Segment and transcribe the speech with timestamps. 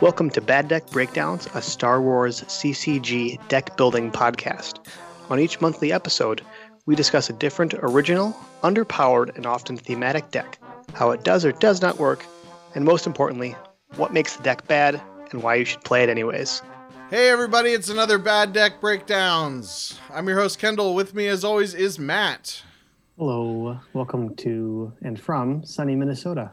[0.00, 4.78] Welcome to Bad Deck Breakdowns, a Star Wars CCG deck building podcast.
[5.28, 6.40] On each monthly episode,
[6.86, 10.58] we discuss a different, original, underpowered, and often thematic deck,
[10.94, 12.24] how it does or does not work,
[12.74, 13.54] and most importantly,
[13.96, 14.98] what makes the deck bad
[15.32, 16.62] and why you should play it anyways.
[17.10, 20.00] Hey everybody, it's another Bad Deck Breakdowns.
[20.10, 20.94] I'm your host Kendall.
[20.94, 22.62] With me as always is Matt.
[23.18, 26.52] Hello, welcome to and from sunny Minnesota.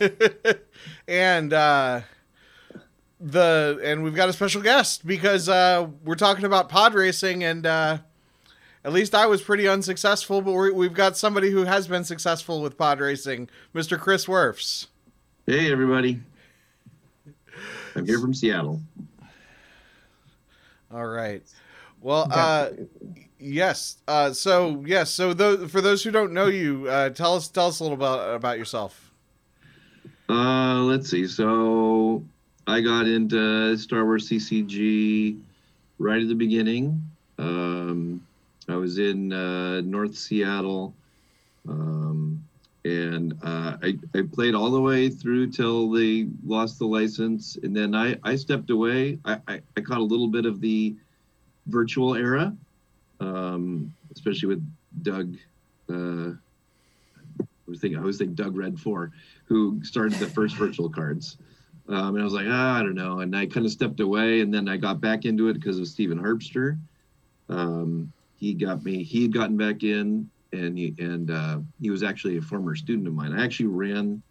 [1.06, 2.00] and uh
[3.20, 7.66] the and we've got a special guest because uh we're talking about pod racing and
[7.66, 7.98] uh
[8.82, 12.62] at least I was pretty unsuccessful, but we have got somebody who has been successful
[12.62, 13.98] with pod racing, Mr.
[13.98, 14.86] Chris Werfs.
[15.46, 16.20] Hey everybody.
[17.94, 18.80] I'm here from Seattle.
[20.92, 21.42] All right.
[22.00, 22.70] Well, uh,
[23.38, 23.98] yes.
[24.08, 25.10] Uh, so yes.
[25.10, 27.96] So those, for those who don't know you, uh, tell us tell us a little
[27.98, 29.12] about about yourself.
[30.28, 31.26] Uh, let's see.
[31.26, 32.24] So
[32.70, 35.40] I got into Star Wars CCG
[35.98, 37.02] right at the beginning.
[37.36, 38.24] Um,
[38.68, 40.94] I was in uh, North Seattle.
[41.68, 42.44] Um,
[42.84, 47.76] and uh, I, I played all the way through till they lost the license and
[47.76, 50.96] then i, I stepped away I, I, I caught a little bit of the
[51.66, 52.56] virtual era
[53.20, 54.66] um, especially with
[55.02, 55.36] doug
[55.90, 56.30] uh,
[57.40, 59.12] I was thinking I was thinking Doug Red Four,
[59.44, 61.36] who started the first virtual cards,
[61.90, 64.40] um, and I was like, ah, I don't know, and I kind of stepped away,
[64.40, 66.78] and then I got back into it because of Stephen Harpster.
[67.48, 69.02] Um, he got me.
[69.02, 73.08] He had gotten back in, and he and uh, he was actually a former student
[73.08, 73.32] of mine.
[73.32, 74.22] I actually ran.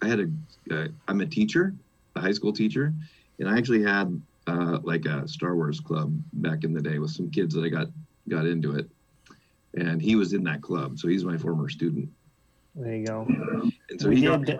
[0.00, 0.30] I had a.
[0.70, 1.74] Uh, I'm a teacher,
[2.14, 2.94] a high school teacher,
[3.40, 7.10] and I actually had uh, like a Star Wars club back in the day with
[7.10, 7.88] some kids that I got
[8.28, 8.88] got into it,
[9.76, 12.08] and he was in that club, so he's my former student.
[12.76, 13.26] There you go.
[13.90, 14.58] And so we he did.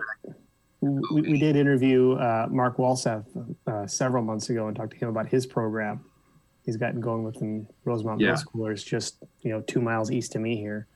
[1.11, 3.25] We, we, did interview uh, Mark Walseth
[3.67, 6.03] uh, several months ago and talked to him about his program
[6.65, 8.31] he's gotten going with some Rosemont yeah.
[8.31, 10.87] Middle Schoolers just you know two miles east of me here.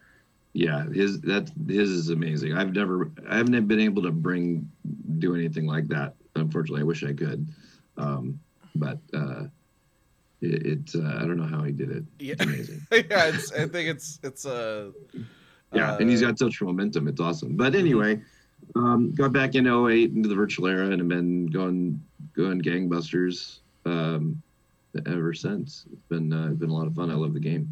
[0.53, 2.53] Yeah, his that his is amazing.
[2.53, 4.69] I've never I haven't been able to bring
[5.19, 6.15] do anything like that.
[6.35, 7.47] Unfortunately, I wish I could,
[7.97, 8.39] um,
[8.75, 9.43] but uh,
[10.41, 12.03] it, it uh, I don't know how he did it.
[12.17, 12.33] Yeah.
[12.33, 12.81] It's amazing.
[12.91, 14.91] yeah, it's, I think it's it's a.
[15.15, 15.19] Uh,
[15.71, 17.07] yeah, and he's got such momentum.
[17.07, 17.55] It's awesome.
[17.55, 18.19] But anyway,
[18.75, 22.01] um, got back in 08 into the virtual era and have been going
[22.35, 23.59] going gangbusters.
[23.85, 24.41] Um,
[25.05, 25.85] ever since.
[25.91, 27.11] It's been uh, been a lot of fun.
[27.11, 27.71] I love the game.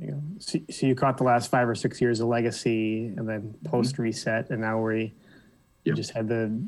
[0.00, 3.42] You so, so, you caught the last five or six years of legacy, and then
[3.42, 3.68] mm-hmm.
[3.68, 5.12] post reset, and now we
[5.84, 5.96] yep.
[5.96, 6.60] just had the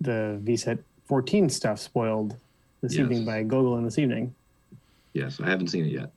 [0.00, 2.36] the VSET 14 stuff spoiled
[2.80, 3.02] this yes.
[3.02, 4.34] evening by Google in this evening.
[5.12, 6.10] Yes, I haven't seen it yet.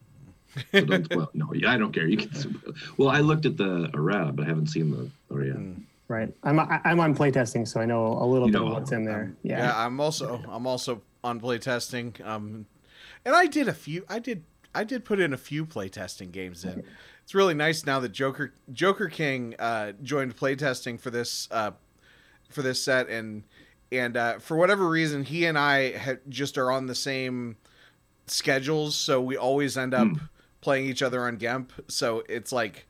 [0.72, 1.30] So don't spoil.
[1.34, 2.08] no, yeah, I don't care.
[2.08, 2.62] You can.
[2.98, 5.54] Well, I looked at the errata, but I haven't seen the oh yeah.
[5.54, 5.82] Mm.
[6.10, 9.04] Right, I'm I'm on playtesting, so I know a little you bit of what's in
[9.04, 9.36] there.
[9.44, 12.26] Yeah, yeah, I'm also I'm also on playtesting.
[12.26, 12.66] Um,
[13.26, 14.06] and I did a few.
[14.08, 14.44] I did.
[14.74, 16.84] I did put in a few playtesting games in.
[17.24, 21.72] It's really nice now that Joker Joker King uh, joined playtesting for this uh,
[22.50, 23.44] for this set, and
[23.92, 27.58] and uh, for whatever reason, he and I ha- just are on the same
[28.28, 30.30] schedules, so we always end up mm.
[30.62, 31.72] playing each other on Gemp.
[31.90, 32.88] So it's like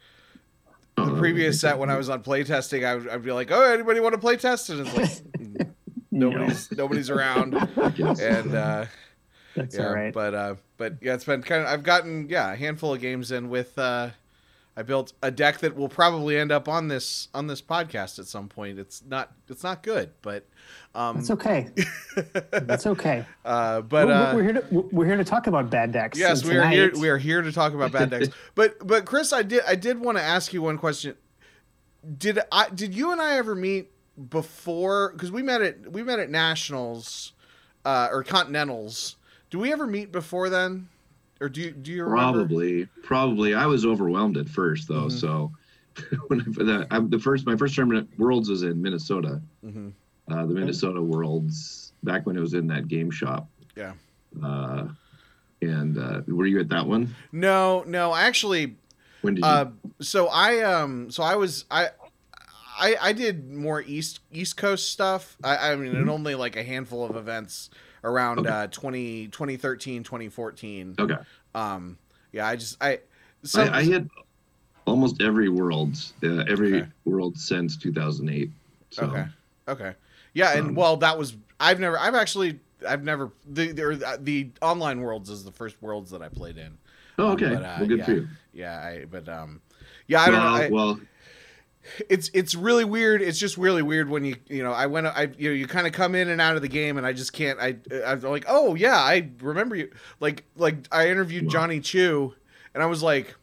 [1.08, 3.62] the oh, previous set when I was on playtesting, I would I'd be like, "Oh,
[3.62, 5.68] anybody want to play test?" And it's like
[6.12, 8.86] nobody's nobody's around, and uh,
[9.56, 10.14] that's yeah, all right.
[10.14, 11.68] But uh, but yeah, it's been kind of.
[11.68, 13.78] I've gotten yeah a handful of games in with.
[13.78, 14.10] Uh,
[14.78, 18.28] I built a deck that will probably end up on this on this podcast at
[18.28, 18.78] some point.
[18.78, 20.46] It's not it's not good, but
[20.94, 21.72] um, that's okay.
[22.52, 23.26] that's okay.
[23.44, 26.20] Uh, but we're, uh, we're, here to we're here to talk about bad decks.
[26.20, 26.92] Yes, we are here.
[26.96, 28.30] We are here to talk about bad decks.
[28.56, 31.16] but but Chris, I did I did want to ask you one question.
[32.16, 33.90] Did I did you and I ever meet
[34.30, 35.12] before?
[35.12, 37.34] Because we met at we met at nationals
[37.84, 39.16] uh, or continentals
[39.50, 40.90] do we ever meet before then,
[41.40, 42.40] or do you do you remember?
[42.40, 45.08] probably probably I was overwhelmed at first though.
[45.08, 45.18] Mm-hmm.
[45.18, 45.52] So
[46.28, 49.90] when I, the, I, the first my first tournament Worlds was in Minnesota, mm-hmm.
[50.32, 53.48] uh, the Minnesota Worlds back when it was in that game shop.
[53.76, 53.94] Yeah.
[54.44, 54.88] Uh,
[55.62, 57.16] and uh, were you at that one?
[57.32, 58.14] No, no.
[58.14, 58.76] Actually,
[59.22, 59.50] when did you?
[59.50, 59.70] Uh,
[60.00, 61.90] so I um so I was I.
[62.80, 65.36] I, I did more east East Coast stuff.
[65.44, 66.10] I, I mean, mm-hmm.
[66.10, 67.72] only like a handful of events
[68.04, 68.50] around okay.
[68.50, 71.16] uh 20, 2013 2014 okay.
[71.56, 71.98] Um
[72.32, 73.00] yeah i just i
[73.44, 74.06] some, I, I hit
[74.86, 76.90] almost every worlds uh, every okay.
[77.06, 78.50] world since 2008
[78.90, 79.04] so.
[79.04, 79.26] okay.
[79.68, 79.94] Okay.
[80.34, 84.50] Yeah and um, well that was i've never i've actually i've never the the, the
[84.62, 86.78] online worlds is the first worlds that i played in.
[87.18, 87.48] Oh okay.
[87.48, 88.28] um, but, uh, well good yeah, for you.
[88.54, 89.62] Yeah I, but um
[90.08, 91.00] yeah i don't well, know I, well
[92.10, 93.22] it's it's really weird.
[93.22, 95.88] It's just really weird when you you know I went I you know you kind
[95.88, 98.46] of come in and out of the game and I just can't I I'm like
[98.48, 102.34] oh yeah I remember you like like I interviewed Johnny Chu
[102.74, 103.36] and I was like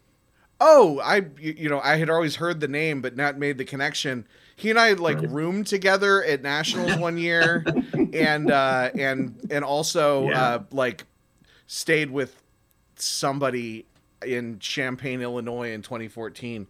[0.61, 4.27] oh I you know I had always heard the name but not made the connection.
[4.57, 5.31] He and I like right.
[5.31, 7.65] roomed together at nationals one year
[8.13, 10.43] and uh and and also yeah.
[10.43, 11.05] uh like
[11.67, 12.41] stayed with
[12.97, 13.87] somebody
[14.25, 16.67] in Champaign, Illinois in 2014.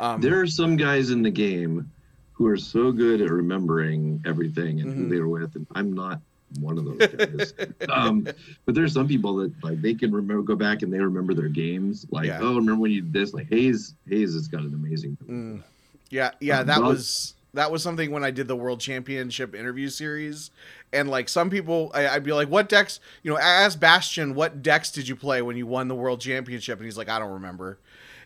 [0.00, 1.90] Um, there are some guys in the game
[2.32, 5.02] who are so good at remembering everything and mm-hmm.
[5.02, 6.20] who they were with, and I'm not
[6.58, 7.54] one of those guys.
[7.90, 8.26] um,
[8.64, 11.48] but there's some people that like they can remember, go back and they remember their
[11.48, 12.06] games.
[12.10, 12.40] Like, yeah.
[12.40, 13.34] oh, remember when you did this?
[13.34, 15.18] Like Hayes, Hayes has got an amazing.
[15.28, 15.62] Mm.
[16.08, 20.50] Yeah, yeah, that was that was something when I did the World Championship interview series,
[20.92, 24.34] and like some people, I, would be like, "What decks?" You know, I asked Bastian,
[24.34, 27.18] "What decks did you play when you won the World Championship?" And he's like, "I
[27.18, 27.78] don't remember."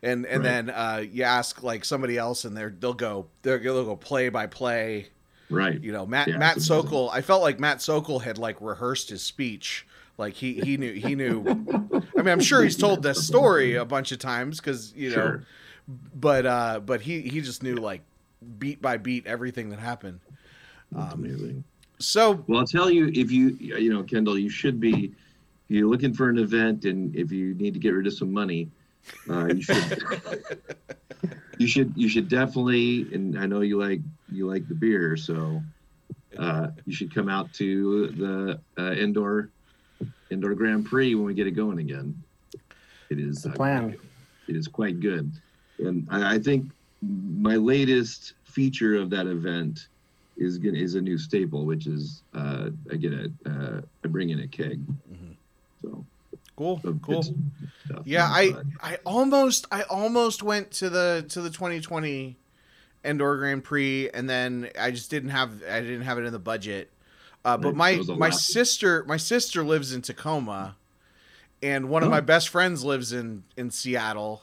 [0.05, 0.67] And and right.
[0.67, 4.29] then uh, you ask like somebody else, and they're they'll go they'll, they'll go play
[4.29, 5.09] by play.
[5.49, 5.81] Right.
[5.83, 7.09] You know, Matt yeah, Matt Sokol.
[7.11, 9.87] I felt like Matt Sokol had like rehearsed his speech.
[10.19, 11.41] Like he he knew he knew.
[12.19, 15.15] I mean, I'm sure he's told this story a bunch of times because you know,
[15.17, 15.45] sure.
[16.15, 18.03] but uh, but he he just knew like
[18.59, 20.21] beat by beat everything that happened.
[20.95, 21.65] Um, amazing.
[21.99, 25.13] So well, I'll tell you if you you know Kendall, you should be
[25.69, 28.31] if you're looking for an event and if you need to get rid of some
[28.31, 28.69] money,
[29.31, 30.03] uh, you should
[31.59, 33.13] you should you should definitely.
[33.13, 35.63] And I know you like you like the beer, so
[36.39, 39.51] uh, you should come out to the uh, indoor
[40.31, 42.21] indoor Grand Prix when we get it going again.
[43.11, 43.97] It is the plan.
[44.49, 45.31] it is quite good,
[45.79, 46.71] and I, I think
[47.03, 49.89] my latest feature of that event
[50.37, 54.31] is gonna is a new staple, which is uh, I get a uh, I bring
[54.31, 54.81] in a keg.
[54.87, 55.33] Mm-hmm.
[55.83, 56.05] So
[56.57, 57.25] cool, so cool.
[58.05, 62.37] Yeah, I I almost I almost went to the to the 2020
[63.05, 66.39] indoor Grand Prix, and then I just didn't have I didn't have it in the
[66.39, 66.91] budget.
[67.45, 70.77] Uh, but my my sister my sister lives in Tacoma,
[71.63, 72.07] and one oh.
[72.07, 74.43] of my best friends lives in in Seattle.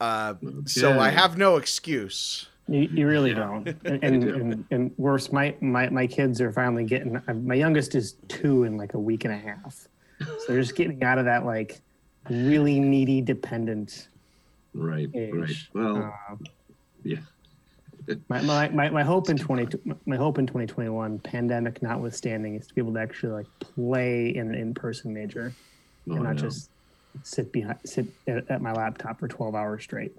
[0.00, 0.56] Uh, okay.
[0.66, 2.46] So I have no excuse.
[2.68, 3.66] You, you really don't.
[3.84, 8.14] And, and, and, and, worse, my, my, my kids are finally getting, my youngest is
[8.28, 9.88] two in like a week and a half.
[10.24, 11.80] So they're just getting out of that like
[12.28, 14.08] really needy dependent.
[14.74, 15.32] Right, age.
[15.32, 15.56] right.
[15.72, 16.36] Well, uh,
[17.04, 17.18] yeah.
[18.28, 22.74] my, my, my, my hope in 20, my hope in 2021 pandemic notwithstanding is to
[22.74, 25.52] be able to actually like play in an in-person major
[26.10, 26.70] oh, and not just
[27.22, 30.16] sit behind sit at, at my laptop for 12 hours straight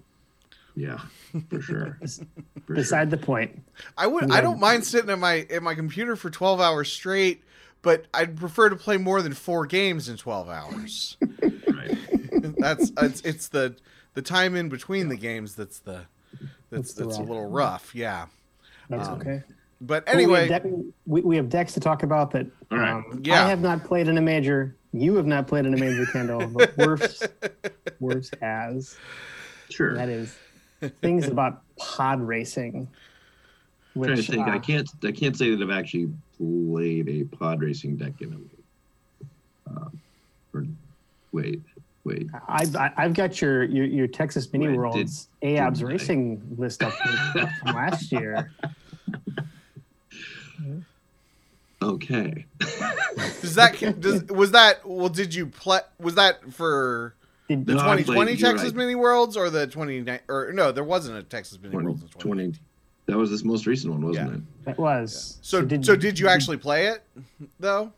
[0.76, 1.00] yeah
[1.50, 1.98] for sure
[2.66, 3.18] for beside sure.
[3.18, 3.62] the point
[3.98, 7.44] i would i don't mind sitting at my at my computer for 12 hours straight
[7.82, 11.98] but i'd prefer to play more than four games in 12 hours right
[12.58, 13.76] that's it's, it's the
[14.14, 15.10] the time in between yeah.
[15.10, 16.06] the games that's the
[16.70, 18.26] that's that's, that's a little rough yeah
[18.90, 19.44] that's um, okay
[19.82, 23.46] but anyway well, we, have we, we, have decks to talk about that um, yeah.
[23.46, 26.48] i have not played in a major you have not played in a major Kendall,
[26.48, 27.24] but Worf's
[28.00, 28.98] Worf's has.
[29.70, 29.96] Sure.
[29.96, 30.36] That is
[31.02, 32.88] things about pod racing.
[33.94, 34.48] Which, I'm trying to think.
[34.48, 34.90] Uh, I can't.
[35.04, 39.72] I can't say that I've actually played a pod racing deck in a.
[39.72, 39.90] Uh,
[40.54, 40.66] or
[41.32, 41.62] wait,
[42.04, 42.28] wait.
[42.48, 47.76] I've I've got your your, your Texas Mini wait, Worlds AOBS racing list up from
[47.76, 48.52] last year.
[51.82, 52.46] Okay.
[52.60, 55.10] does that does was that well?
[55.10, 55.80] Did you play?
[56.00, 57.16] Was that for
[57.48, 58.76] the no, 2020 Texas right.
[58.76, 60.72] Mini Worlds or the 20 or no?
[60.72, 62.54] There wasn't a Texas Mini 20, Worlds in 20.
[63.10, 64.38] That was this most recent one, wasn't yeah.
[64.68, 64.72] it?
[64.72, 65.38] It was.
[65.38, 65.44] Yeah.
[65.44, 67.04] So, so did, so did you actually play it
[67.60, 67.92] though?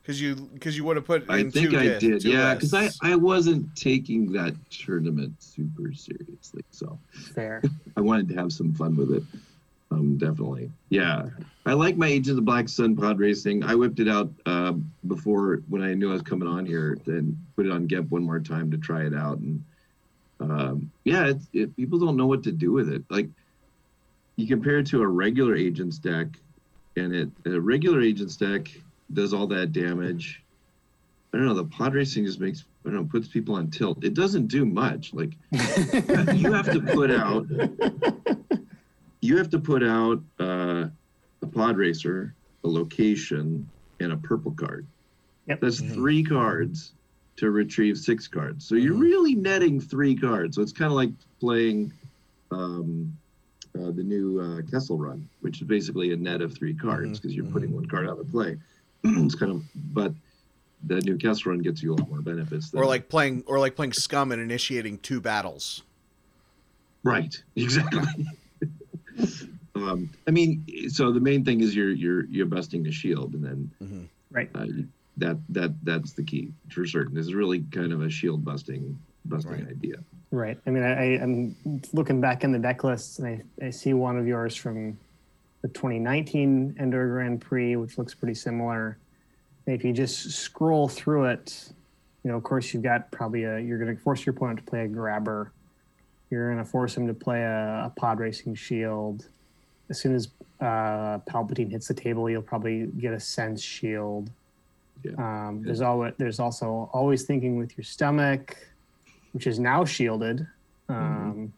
[0.00, 1.28] Because you because you would have put.
[1.28, 2.22] I think I did.
[2.22, 6.96] Yeah, because I I wasn't taking that tournament super seriously, so
[7.34, 7.62] fair.
[7.96, 9.24] I wanted to have some fun with it.
[9.90, 10.70] Um, definitely.
[10.90, 11.26] Yeah.
[11.66, 13.64] I like my Age of the Black Sun pod racing.
[13.64, 14.74] I whipped it out uh,
[15.06, 18.22] before when I knew I was coming on here, then put it on GEMP one
[18.22, 19.38] more time to try it out.
[19.38, 19.64] And
[20.40, 23.02] um, yeah, it, people don't know what to do with it.
[23.10, 23.28] Like
[24.38, 26.28] you compare it to a regular agent's deck,
[26.96, 28.68] and it a regular agent's deck
[29.12, 30.44] does all that damage.
[31.34, 31.54] I don't know.
[31.54, 34.04] The pod racing just makes I don't know puts people on tilt.
[34.04, 35.12] It doesn't do much.
[35.12, 37.46] Like you have to put out
[39.20, 40.86] you have to put out uh,
[41.42, 43.68] a pod racer, a location,
[43.98, 44.86] and a purple card.
[45.48, 45.60] Yep.
[45.60, 45.94] That's mm-hmm.
[45.94, 46.92] three cards
[47.38, 48.64] to retrieve six cards.
[48.64, 49.02] So you're mm-hmm.
[49.02, 50.54] really netting three cards.
[50.54, 51.92] So it's kind of like playing
[52.52, 53.16] um,
[53.76, 57.34] uh, the new uh, Kessel Run, which is basically a net of three cards because
[57.34, 57.44] mm-hmm.
[57.44, 57.78] you're putting mm-hmm.
[57.78, 58.58] one card out of play.
[59.04, 60.12] it's kind of, but
[60.84, 62.70] the new Kessel Run gets you a lot more benefits.
[62.70, 65.82] Than, or like playing, or like playing Scum and initiating two battles.
[67.02, 67.34] Right.
[67.56, 68.02] Exactly.
[69.74, 73.44] um, I mean, so the main thing is you're you're you're busting the shield, and
[73.44, 74.04] then Mm-hmm.
[74.30, 74.50] Right.
[74.54, 77.14] uh, you- that that that's the key for certain.
[77.14, 79.68] This is really kind of a shield busting busting Right.
[79.68, 79.96] idea.
[80.30, 80.58] Right.
[80.66, 81.56] I mean, I, I'm
[81.92, 83.28] looking back in the deck lists, and
[83.60, 84.98] I, I see one of yours from
[85.62, 88.98] the 2019 Endor Grand Prix, which looks pretty similar.
[89.66, 91.72] And if you just scroll through it,
[92.24, 93.58] you know, of course, you've got probably a.
[93.58, 95.52] You're going to force your opponent to play a grabber.
[96.30, 99.26] You're going to force him to play a, a pod racing shield.
[99.88, 100.28] As soon as
[100.60, 104.30] uh, Palpatine hits the table, you'll probably get a sense shield.
[105.02, 105.12] Yeah.
[105.12, 108.58] Um, there's always there's also always thinking with your stomach,
[109.32, 110.46] which is now shielded.
[110.88, 111.52] Um,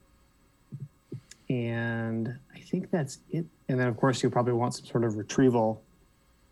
[1.48, 3.44] And I think that's it.
[3.68, 5.82] And then of course you'll probably want some sort of retrieval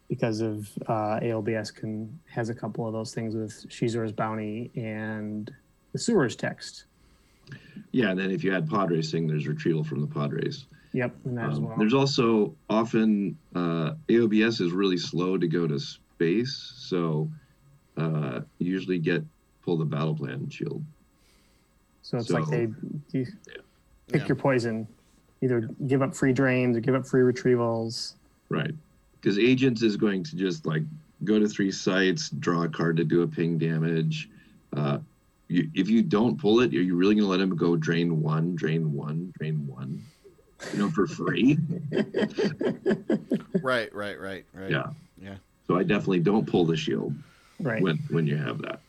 [0.09, 5.53] because of uh, AOBS can has a couple of those things with Xizor's bounty and
[5.93, 6.85] the sewers text.
[7.93, 10.67] Yeah, and then if you add pod racing, there's retrieval from the pod race.
[10.93, 11.77] Yep, and that as Um, well.
[11.79, 17.31] There's also often uh, AOBS is really slow to go to space, so
[17.97, 19.23] uh, you usually get
[19.63, 20.83] pull the battle plan shield.
[22.09, 22.69] So it's like they
[23.13, 23.27] you
[24.11, 24.27] pick Yeah.
[24.29, 24.89] your poison.
[25.43, 28.15] Either give up free drains or give up free retrievals.
[28.49, 28.73] Right.
[29.21, 30.83] Because agents is going to just like
[31.25, 34.31] go to three sites, draw a card to do a ping damage.
[34.75, 34.99] Uh,
[35.49, 38.23] you, if you don't pull it, are you really going to let him go drain
[38.23, 40.03] one, drain one, drain one?
[40.73, 41.59] You know, for free?
[43.63, 44.71] Right, right, right, right.
[44.71, 44.87] Yeah.
[45.21, 45.35] Yeah.
[45.67, 47.15] So I definitely don't pull the shield
[47.61, 47.83] Right.
[47.83, 48.81] when when you have that.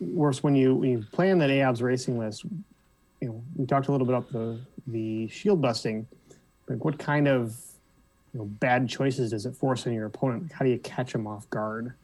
[0.00, 2.44] Worse when you when you play on that AOBS racing list.
[3.20, 6.06] You know, we talked a little bit about the the shield busting.
[6.68, 7.56] Like, what kind of
[8.32, 10.52] you know bad choices does it force on your opponent?
[10.52, 11.94] How do you catch them off guard?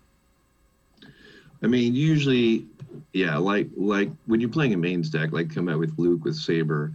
[1.63, 2.67] I mean, usually,
[3.13, 6.37] yeah, like like when you're playing a main stack, like come out with Luke with
[6.37, 6.93] Saber,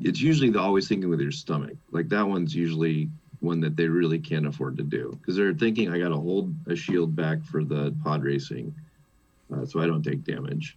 [0.00, 1.76] it's usually the always thinking with your stomach.
[1.90, 3.08] Like that one's usually
[3.40, 6.54] one that they really can't afford to do because they're thinking I got to hold
[6.66, 8.74] a shield back for the pod racing,
[9.54, 10.76] uh, so I don't take damage.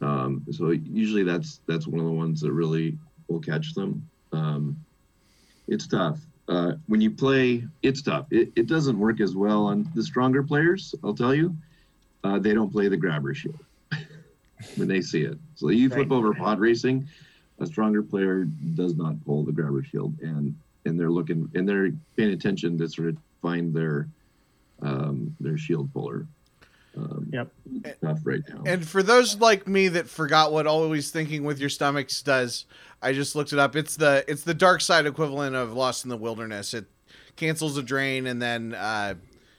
[0.00, 2.96] Um, so usually that's that's one of the ones that really
[3.28, 4.08] will catch them.
[4.32, 4.76] Um,
[5.66, 6.20] it's tough.
[6.48, 8.26] Uh, when you play, it's tough.
[8.30, 11.54] It, it doesn't work as well on the stronger players, I'll tell you
[12.24, 13.60] uh, they don't play the grabber shield
[14.76, 15.38] when they see it.
[15.56, 16.16] So you flip Right.
[16.16, 17.06] over pod racing,
[17.60, 21.90] a stronger player does not pull the grabber shield, and and they're looking and they're
[22.16, 24.08] paying attention to sort of find their
[24.82, 26.26] um, their shield puller.
[26.96, 27.52] Um, Yep.
[28.02, 28.62] Tough right now.
[28.66, 32.66] And for those like me that forgot what always thinking with your stomachs does,
[33.02, 33.76] I just looked it up.
[33.76, 36.74] It's the it's the dark side equivalent of Lost in the Wilderness.
[36.74, 36.86] It
[37.36, 39.14] cancels a drain and then uh,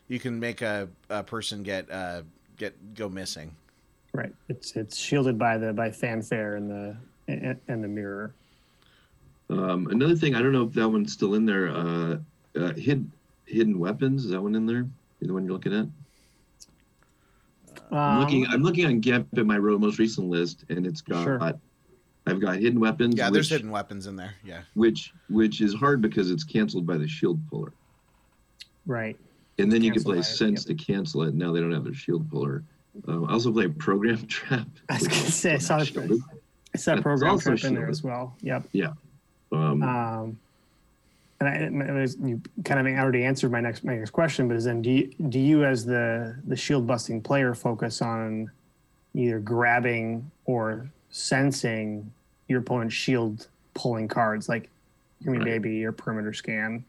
[0.07, 2.24] you can make a, a person get uh,
[2.57, 3.55] get go missing.
[4.13, 4.33] Right.
[4.50, 8.33] It's it's shielded by the by fanfare and the and, and the mirror.
[9.50, 11.69] Um, another thing, I don't know if that one's still in there.
[11.69, 12.17] Uh,
[12.55, 13.09] uh, hid,
[13.45, 14.86] hidden weapons is that one in there?
[15.21, 15.88] The one you're looking at?
[17.91, 18.46] I'm Um, looking.
[18.48, 21.24] I'm looking on GEMP in my most recent list, and it's got.
[21.24, 21.53] Sure.
[22.27, 23.15] I've got hidden weapons.
[23.17, 24.36] Yeah, there's hidden weapons in there.
[24.43, 24.62] Yeah.
[24.75, 27.74] which which is hard because it's canceled by the shield puller.
[28.86, 29.17] right.
[29.58, 31.34] And then you can play by it, sense to cancel it.
[31.34, 32.63] Now they don't have their shield puller.
[33.08, 34.67] Um, I also play program trap.
[34.89, 35.88] I was which gonna say, I saw that.
[35.88, 36.22] shielded.
[36.74, 38.36] It's that program trap in there as well.
[38.41, 38.69] Yep.
[39.51, 40.39] Um, Um,
[41.41, 44.65] and I, was, you kind of already answered my next my next question, but is
[44.65, 48.51] then do you, do you as the the shield busting player focus on
[49.13, 52.12] either grabbing or sensing
[52.48, 54.69] your opponent's shield pulling cards like
[55.22, 55.46] Me Right.
[55.46, 56.84] Baby or Perimeter Scan?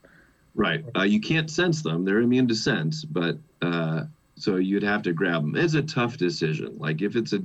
[0.55, 0.85] right.
[0.97, 2.05] Uh, you can't sense them.
[2.05, 4.05] They're immune to sense, but uh,
[4.35, 5.55] so you'd have to grab them.
[5.55, 6.77] It's a tough decision.
[6.79, 7.41] Like if it's a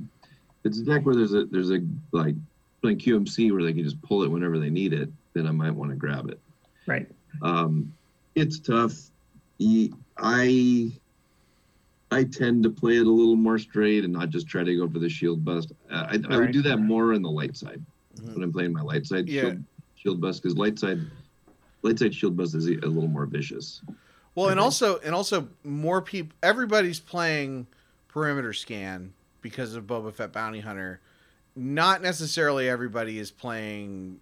[0.64, 2.34] it's a deck where there's a there's a like
[2.82, 5.70] playing QMC where they can just pull it whenever they need it, then I might
[5.70, 6.40] want to grab it.
[6.86, 7.08] Right.
[7.42, 7.92] um,
[8.34, 8.94] it's tough.
[10.18, 10.92] I
[12.10, 14.88] I tend to play it a little more straight and not just try to go
[14.88, 15.72] for the shield bust.
[15.90, 17.82] Uh, I, I would do that more on the light side
[18.16, 18.34] Mhm.
[18.34, 19.42] when I'm playing my light side Yeah.
[19.42, 19.64] shield,
[19.96, 21.00] shield bust because light side
[21.82, 23.82] light side shield bust is a a little more vicious.
[24.34, 26.36] Well, and also and also more people.
[26.42, 27.66] Everybody's playing
[28.08, 29.12] perimeter scan
[29.42, 31.00] because of Boba Fett Bounty Hunter.
[31.54, 34.20] Not necessarily everybody is playing.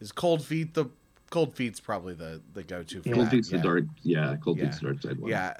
[0.00, 0.86] Is Cold Feet the
[1.30, 3.58] Cold Feet's probably the the go to for Cold that, feet's yeah.
[3.58, 4.36] the dark, yeah.
[4.42, 4.64] Cold Yeah.
[4.64, 5.30] feet's the dark side one.
[5.30, 5.54] Yeah,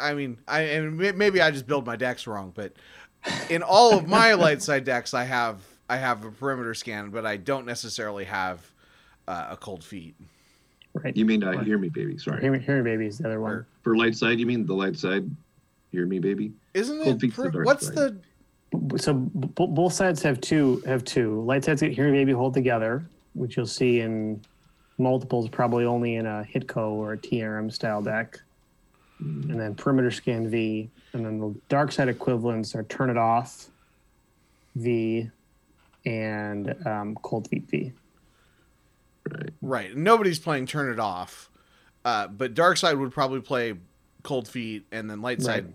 [0.00, 2.74] I I mean, I and maybe I just build my decks wrong, but
[3.48, 7.24] in all of my light side decks, I have I have a perimeter scan, but
[7.26, 8.60] I don't necessarily have
[9.26, 10.14] uh, a cold feet.
[10.92, 11.16] Right.
[11.16, 12.18] You mean uh, hear me, baby?
[12.18, 12.40] Sorry.
[12.40, 13.52] Hear Me, Hear Me Baby is the other one.
[13.52, 15.28] Or- For light side, you mean the light side?
[15.92, 16.52] Hear me, baby.
[16.74, 17.20] Isn't Cold it?
[17.20, 18.20] feet's the per- dark what's side.
[18.72, 22.32] the So b- both sides have two have two light sides get Hear Me Baby
[22.32, 23.04] hold together,
[23.34, 24.40] which you'll see in
[25.00, 28.38] multiples probably only in a Hitco or a TRM style deck,
[29.22, 33.18] Mm, and then perimeter scan V, and then the dark side equivalents are turn it
[33.18, 33.66] off
[34.76, 35.28] V
[36.06, 37.92] and um, cold feet V.
[39.30, 39.50] right.
[39.60, 39.94] Right.
[39.96, 41.50] Nobody's playing Turn It Off,
[42.04, 43.74] uh, but Dark Side would probably play
[44.22, 45.66] Cold Feet, and then Light Side.
[45.66, 45.74] Right.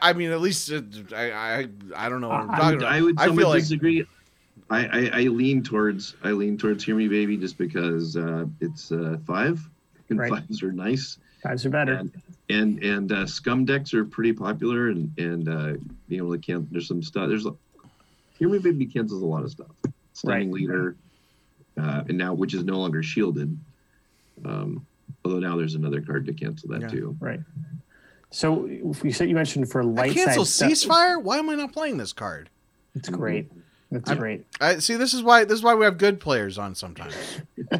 [0.00, 0.80] I, I mean, at least uh,
[1.14, 2.92] I, I, I don't know what I'm I talking I would, about.
[2.92, 4.04] I would I somewhat feel like disagree.
[4.70, 8.92] I, I, I lean towards I lean towards Hear Me Baby just because uh, it's
[8.92, 9.60] uh, five
[10.10, 10.30] and Right.
[10.30, 11.94] fives are nice Fives are better.
[11.94, 12.12] and
[12.50, 15.72] and and uh, scum decks are pretty popular and and uh,
[16.08, 17.54] being able to cancel there's some stuff there's a,
[18.38, 19.68] Hear Me Baby cancels a lot of stuff
[20.12, 20.60] stunning Right.
[20.60, 20.96] leader
[21.80, 23.56] uh, and now which is no longer shielded
[24.44, 24.84] um,
[25.24, 26.88] although now there's another card to cancel that Yeah.
[26.88, 27.40] too Right.
[28.30, 31.22] So if you said you mentioned for light I cancel side stuff- Ceasefire.
[31.22, 32.50] Why am I not playing this card?
[32.94, 33.50] It's great.
[33.90, 34.44] It's I'm- great.
[34.60, 34.96] I see.
[34.96, 35.44] This is why.
[35.44, 37.14] This is why we have good players on sometimes.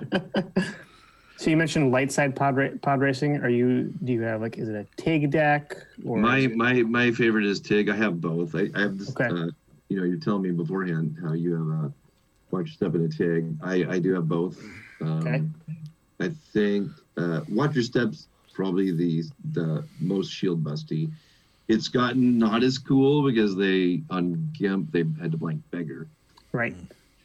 [1.41, 3.37] So you mentioned light side pod, ra- pod racing.
[3.45, 3.95] Are you?
[4.03, 4.59] Do you have like?
[4.59, 6.19] Is it a TIG deck or?
[6.19, 7.88] my is it- my my favorite is Tig.
[7.88, 8.57] I have both.
[8.57, 9.11] I, I have this.
[9.11, 9.27] Okay.
[9.27, 9.47] Uh,
[9.88, 11.93] you know, you're telling me beforehand how you have a
[12.50, 13.55] watch step and a Tig.
[13.62, 14.61] I I do have both.
[15.00, 15.43] Um, Okay.
[16.19, 19.23] I think uh, watch your steps probably the
[19.53, 21.09] the most shield busty.
[21.69, 26.09] It's gotten not as cool because they on Gemp they had to blank beggar.
[26.53, 26.75] right.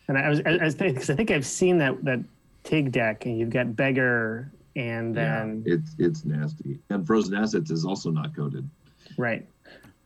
[0.10, 2.20] And I was, I, I, 'cause I think I've seen that that
[2.66, 6.78] TIG deck, and you've got beggar, and then It's it's nasty.
[6.90, 8.70] And frozen assets is also not coded.
[9.18, 9.48] right.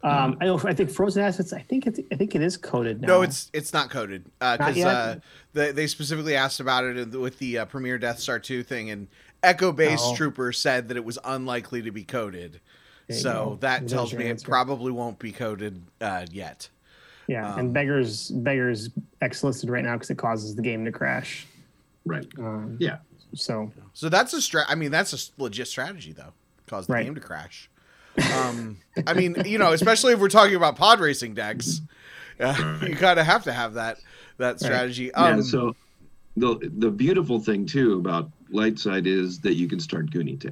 [0.03, 0.62] Um, I know.
[0.63, 1.51] I think frozen assets.
[1.51, 2.00] I think it's.
[2.12, 3.08] I think it is coded now.
[3.08, 4.88] No, it's it's not coded because yet?
[4.88, 5.15] uh,
[5.53, 9.08] they they specifically asked about it with the uh, Premier Death Star two thing, and
[9.41, 10.15] Echo Base Oh.
[10.15, 12.60] Trooper said that it was unlikely to be coded.
[13.07, 13.57] There So go.
[13.61, 16.69] that There's tells your me it probably won't be coded uh, yet.
[17.27, 18.89] Yeah, um, and beggars beggars
[19.21, 21.45] X listed right now because it causes the game to crash.
[22.05, 22.25] Right.
[22.37, 22.97] Um, Yeah.
[23.33, 24.65] So So that's a strat.
[24.69, 26.33] I mean, that's a legit strategy though.
[26.67, 27.05] Cause the Right.
[27.05, 27.69] game to crash.
[28.33, 31.82] Um, I mean, you know, especially if we're talking about pod racing decks,
[32.39, 33.99] uh, you kind of have to have that
[34.38, 35.13] that strategy.
[35.13, 35.41] Um, yeah.
[35.43, 35.75] So
[36.36, 40.38] the the beautiful thing too about light side is that you can start Goo Nee
[40.38, 40.51] Tay.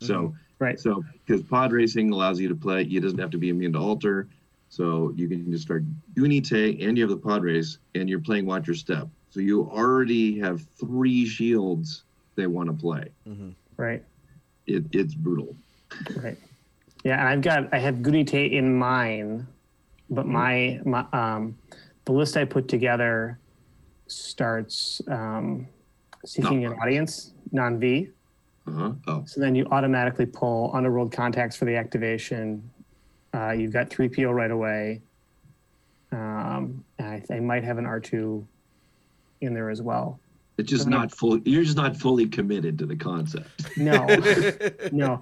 [0.00, 0.78] So right.
[0.78, 3.78] so because pod racing allows you to play, it doesn't have to be immune to
[3.78, 4.28] alter.
[4.68, 8.08] So you can just start Goo Nee Tay and you have the pod race and
[8.08, 9.08] you're playing Watch Your Step.
[9.30, 13.08] So you already have three shields they want to play.
[13.28, 13.54] mhm.
[13.76, 14.02] Right.
[14.66, 15.54] It, it's brutal.
[16.16, 16.36] Right.
[17.04, 19.46] Yeah, and I've got I have Goo Nee Tay in mine,
[20.10, 21.56] but my my um
[22.04, 23.38] the list I put together
[24.08, 25.68] starts um
[26.24, 28.10] seeking an audience, non V.
[28.66, 28.92] Uh-huh.
[29.06, 32.68] Oh, So then you automatically pull underworld contacts for the activation.
[33.32, 35.00] Uh, you've got three PO right away.
[36.12, 38.46] Um, and I, I might have an R two
[39.40, 40.18] in there as well.
[40.58, 40.90] it's just Mhm.
[40.90, 41.38] not full.
[41.40, 43.48] You're just not fully committed to the concept.
[43.76, 44.06] No,
[44.92, 45.20] no,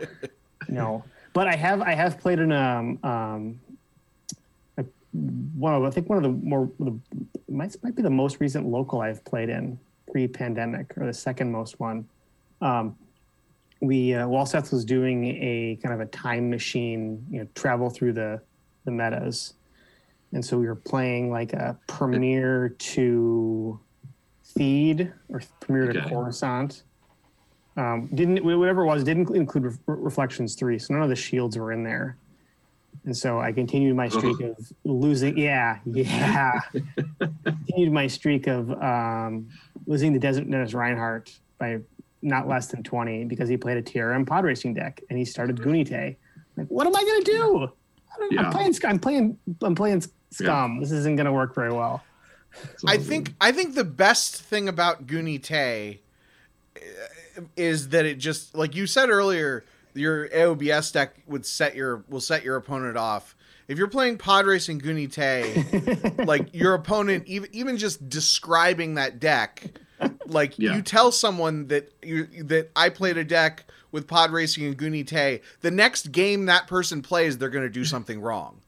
[0.68, 1.04] no.
[1.33, 3.61] But I have I have played in um um
[4.78, 4.85] a-
[5.59, 6.96] one of I think one of the more the
[7.50, 9.78] might might be the most recent local I've played in
[10.12, 12.07] pre-pandemic or the second most one.
[12.61, 12.94] Um,
[13.87, 18.12] we uh, Walseth was doing a kind of a time machine, you know, travel through
[18.14, 18.40] the
[18.85, 19.55] the metas,
[20.33, 23.79] and so we were playing like a premiere to
[24.42, 26.11] feed or premiere to Okay.
[26.11, 26.83] Coruscant.
[27.77, 31.59] Um, didn't whatever it was didn't include Ref- reflections three, so none of the shields
[31.59, 32.16] were in there.
[33.05, 35.37] And so I continued my streak of losing.
[35.37, 36.61] Yeah, yeah.
[37.44, 39.49] continued my streak of um,
[39.87, 41.81] losing the Desert Dennis Reinhardt by
[42.25, 45.63] not less than 20 because he played a TRM pod racing deck and he started
[45.63, 46.17] Goo Nee Tay.
[46.57, 47.69] Like, what am I gonna do?
[48.15, 48.43] I don't, Yeah.
[48.47, 48.73] I'm playing.
[48.73, 49.39] Sc- I'm playing.
[49.63, 50.81] I'm playing Scum.
[50.81, 52.03] This isn't gonna work very well.
[52.63, 56.01] It's I think I think the best thing about Goo Nee Tay
[56.77, 62.05] uh, is that it just like you said earlier, your AOBS deck would set your
[62.09, 63.37] will set your opponent off.
[63.67, 65.65] If you're playing Pod Racing Goo Nee Tay,
[66.25, 69.65] like your opponent even even just describing that deck,
[70.26, 70.76] like Yeah.
[70.76, 74.90] you tell someone that you that I played a deck with Pod Racing and Goo
[74.90, 78.61] Nee Tay, the next game that person plays, they're gonna do something wrong.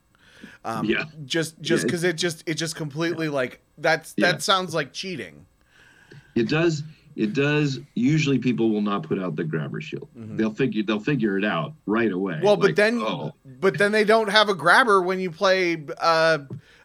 [0.64, 1.04] Um, Yeah.
[1.24, 1.86] just just Yeah.
[1.86, 4.32] because it just it just completely like that's Yeah.
[4.32, 5.46] that sounds like cheating.
[6.34, 6.82] It does.
[7.16, 7.80] It does.
[7.94, 10.06] Usually, people will not put out the grabber shield.
[10.18, 10.36] Mhm.
[10.36, 10.82] They'll figure.
[10.82, 12.40] They'll figure it out right away.
[12.42, 16.40] Well, but then oh, but then they don't have a grabber when you play uh,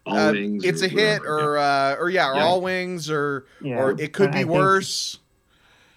[0.05, 0.63] uh wings.
[0.63, 1.53] it's or a hit whatever.
[1.53, 2.43] or uh or yeah, or Yeah.
[2.43, 5.19] all wings or Yeah, or it could and be I think- worse.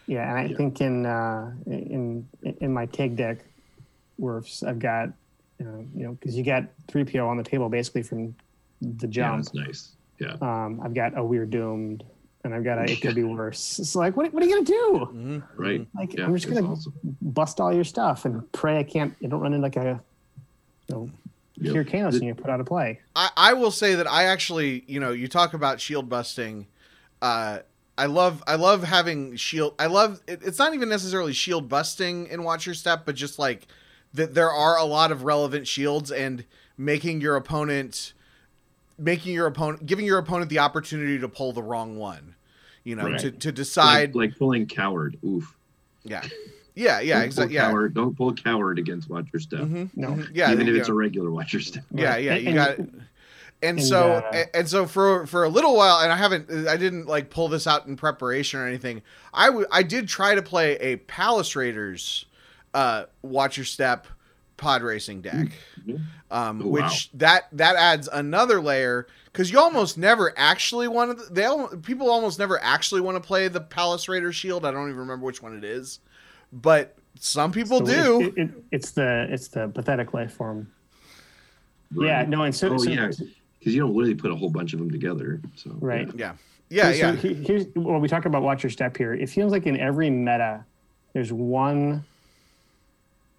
[0.06, 0.56] Yeah, and I Yeah.
[0.58, 2.28] think in uh, in
[2.60, 3.38] in my TIG deck,
[4.16, 5.08] where I've got
[5.60, 8.34] uh, you know because you got three PO on the table basically from
[8.82, 9.44] the Yeah, jump.
[9.44, 9.92] that's nice.
[10.18, 10.36] Yeah.
[10.42, 12.04] Um, I've got a weird doomed,
[12.44, 13.78] and I've got a, it could be worse.
[13.78, 15.08] It's like, what, what are you gonna do?
[15.14, 15.42] Mhm.
[15.56, 15.86] Right.
[15.94, 16.92] Like, Yeah, I'm just gonna awesome.
[17.22, 19.14] bust all your stuff and pray I can't.
[19.20, 19.98] You don't run into like a,
[20.88, 21.10] you know,
[21.60, 21.72] Yep.
[21.72, 23.00] pure chaos and you put out a play.
[23.14, 26.66] I, I will say that I actually, you know, you talk about shield busting.
[27.22, 27.60] Uh,
[27.96, 29.74] I love, I love having shield.
[29.78, 30.20] I love.
[30.26, 33.68] It, it's not even necessarily shield busting in Watch Your Step, but just like
[34.14, 36.44] that there are a lot of relevant shields and
[36.76, 38.14] making your opponent,
[38.98, 42.34] making your opponent, giving your opponent the opportunity to pull the wrong one.
[42.82, 43.20] You know, Right.
[43.20, 44.14] to to Like, decide.
[44.16, 45.16] like pulling coward.
[45.24, 45.54] Oof.
[46.02, 46.24] yeah,
[46.74, 47.54] yeah, yeah, Don't exactly.
[47.54, 47.68] Yeah.
[47.70, 47.94] Coward.
[47.94, 49.60] Don't pull coward against Watch Your Step.
[49.60, 50.08] Mhm, No.
[50.08, 50.30] mhm.
[50.34, 50.80] Yeah, Even if yeah.
[50.80, 51.84] it's a regular Watch Your Step.
[51.92, 52.78] Yeah, yeah, And- you got it.
[52.80, 53.02] and-
[53.62, 56.50] And, and, so uh, and, and so for for a little while, and I haven't,
[56.68, 59.00] I didn't like pull this out in preparation or anything.
[59.32, 62.26] I w- I did try to play a Palace Raiders,
[62.74, 64.06] uh, Watch Your Step,
[64.58, 65.48] pod racing deck,
[65.86, 66.00] Mhm.
[66.30, 71.32] um, Oh, which that that adds another layer because you almost never actually want to.
[71.32, 74.66] They al- people almost never actually want to play the Palace raider Shield.
[74.66, 76.00] I don't even remember which one it is,
[76.54, 78.20] but some people So do.
[78.28, 80.70] It, it, it's the it's the pathetic life form.
[81.92, 82.06] Right.
[82.06, 83.08] Yeah, no, and so, Oh, so yeah.
[83.58, 85.40] Because you don't really put a whole bunch of them together.
[85.56, 86.08] So Right.
[86.16, 86.34] yeah.
[86.68, 87.16] yeah, yeah, so yeah.
[87.16, 89.14] he- here's well, we talk about watch your step here.
[89.14, 90.64] It feels like in every meta,
[91.12, 92.04] there's one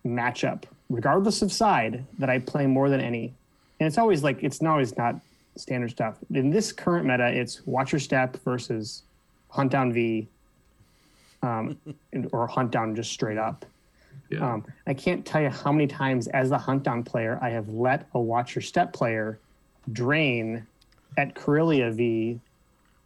[0.06, 3.34] matchup, regardless of side, that I play more than any,
[3.80, 5.16] and it's always like it's not always not
[5.58, 6.18] standard stuff.
[6.34, 9.04] In this current meta, it's watch your step versus
[9.50, 10.28] hunt down V,
[11.46, 11.78] um,
[12.14, 13.66] and- or hunt down just straight up.
[14.30, 14.54] Yeah.
[14.54, 17.70] Um, I can't tell you how many times as the hunt down player I have
[17.70, 19.38] let a watch your step player
[19.92, 20.66] drain
[21.18, 22.40] at Corellia V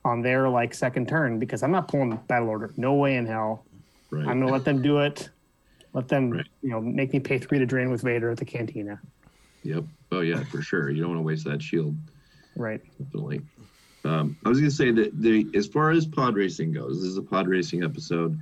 [0.05, 2.71] on their like second turn because I'm not pulling battle order.
[2.77, 3.65] No way in hell.
[4.11, 4.25] right.
[4.25, 5.29] I'm gonna let them do it.
[5.93, 6.45] Let them, Right.
[6.61, 9.01] you know, make me pay three to drain with Vader at the cantina.
[9.63, 9.83] Yep.
[10.13, 10.89] Oh yeah, for sure.
[10.89, 11.97] You don't want to waste that shield.
[12.55, 12.81] Right.
[12.97, 13.41] Definitely.
[14.05, 17.09] Um, I was going to say that the as far as pod racing goes, this
[17.11, 18.39] is a pod racing episode.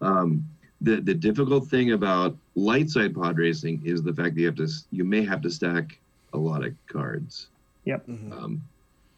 [0.00, 0.44] Um,
[0.80, 4.56] the the difficult thing about light side pod racing is the fact that you have
[4.56, 5.98] to you may have to stack
[6.34, 7.48] a lot of cards.
[7.84, 8.06] Yep.
[8.06, 8.32] Mhm.
[8.32, 8.62] Um,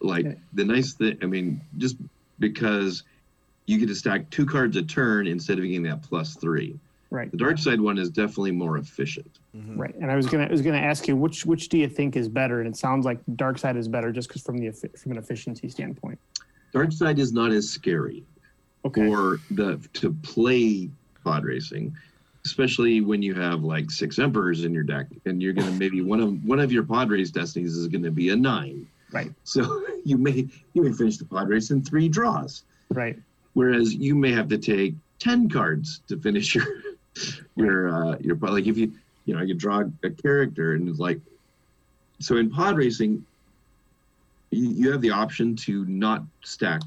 [0.00, 0.38] like Okay.
[0.52, 1.96] the nice thing, I mean, just
[2.38, 3.02] because
[3.66, 6.78] you get to stack two cards a turn instead of getting that plus three.
[7.14, 7.30] Right.
[7.30, 9.38] The dark side one is definitely more efficient.
[9.56, 9.78] Mhm.
[9.78, 9.94] Right.
[10.00, 12.28] And I was gonna I was gonna ask you which which do you think is
[12.28, 12.58] better?
[12.60, 15.68] And it sounds like dark side is better just because from the from an efficiency
[15.68, 16.18] standpoint.
[16.72, 18.24] Dark side is not as scary.
[18.84, 19.06] Okay.
[19.08, 20.90] for the to play
[21.24, 21.96] pod racing
[22.44, 26.20] especially when you have like six emperors in your deck and you're gonna maybe one
[26.20, 29.32] of one of your pod race destinies is gonna be a nine Right.
[29.44, 33.18] so you may you may finish the pod race in three draws Right.
[33.54, 36.66] whereas you may have to take 10 cards to finish your
[37.56, 38.92] your uh your pod like if you
[39.24, 41.20] you know you draw a character and it's like
[42.20, 43.24] so in pod racing
[44.50, 46.80] you, you have the option to not stack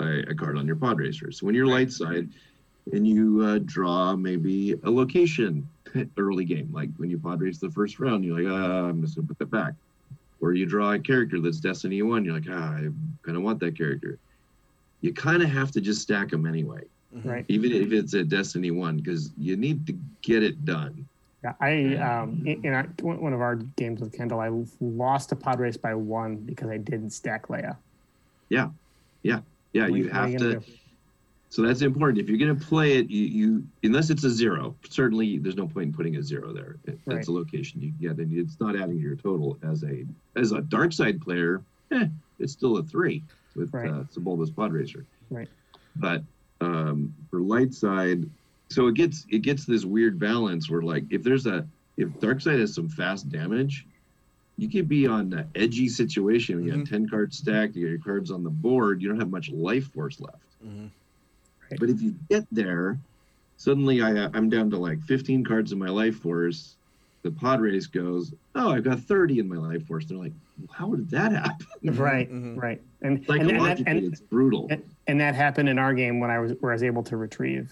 [0.00, 1.30] a, a card on your pod racer.
[1.32, 2.28] So when you're light side
[2.92, 5.68] and you uh, draw maybe a location
[6.18, 9.16] early game like when you pod race the first round you're like ah, i'm just
[9.16, 9.74] gonna put that back.
[10.40, 12.88] Or you draw a character that's destiny one you're like ah i
[13.22, 14.18] kind of want that character.
[15.00, 16.82] You kind of have to just stack them anyway.
[17.22, 17.44] Right.
[17.48, 21.06] even if it's a destiny one because you need to get it done
[21.44, 24.50] Yeah, I um in, in our, one one of our games with Kendall, I
[24.80, 27.76] lost a pod race by one because I didn't stack Leia.
[28.50, 28.70] yeah
[29.22, 30.72] yeah, you what are have gonna to do?
[31.50, 34.76] so that's important if you're going to play it you, you unless it's a zero
[34.88, 37.16] certainly there's no point in putting a zero there It- Right.
[37.16, 40.04] that's a location you get and it's not adding to your total as a
[40.36, 42.06] as a dark side player eh,
[42.38, 43.22] it's still a three
[43.56, 43.90] with Right.
[43.90, 45.48] uh, Sebulba's pod racer Right.
[45.96, 46.22] but
[46.60, 48.24] um for light side
[48.70, 52.40] so it gets it gets this weird balance where like if there's a if dark
[52.40, 53.86] side has some fast damage
[54.56, 56.78] you could be on an edgy situation when you Mhm.
[56.78, 59.50] have 10 cards stacked you got your cards on the board you don't have much
[59.50, 60.90] life force left Mhm.
[61.78, 62.98] but if you get there,
[63.56, 66.76] suddenly I, I'm down to like 15 cards in my life force.
[67.22, 70.04] The pod race goes, oh, I've got 30 in my life force.
[70.04, 70.34] They're like,
[70.70, 71.66] how did that happen?
[71.96, 72.56] Right, Mhm.
[72.60, 74.66] right, and and, and, that, Psychologically, and, it's brutal.
[74.70, 77.16] and and that happened in our game when I was where I was able to
[77.16, 77.70] retrieve.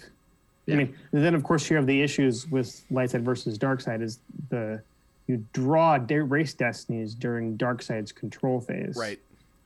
[0.66, 0.74] Yeah.
[0.74, 4.00] I mean, then of course you have the issues with light side versus dark side
[4.02, 4.18] is
[4.50, 4.80] the
[5.26, 8.96] you draw de- race destinies during dark side's control phase.
[8.96, 9.18] Right.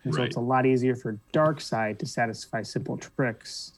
[0.04, 0.28] And so Right.
[0.28, 3.72] it's a lot easier for dark side to satisfy simple tricks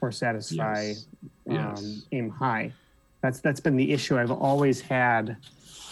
[0.00, 1.06] or satisfy Yes.
[1.48, 2.02] um, Yes.
[2.12, 2.72] aim high.
[3.22, 5.36] That's that's been the issue I've always had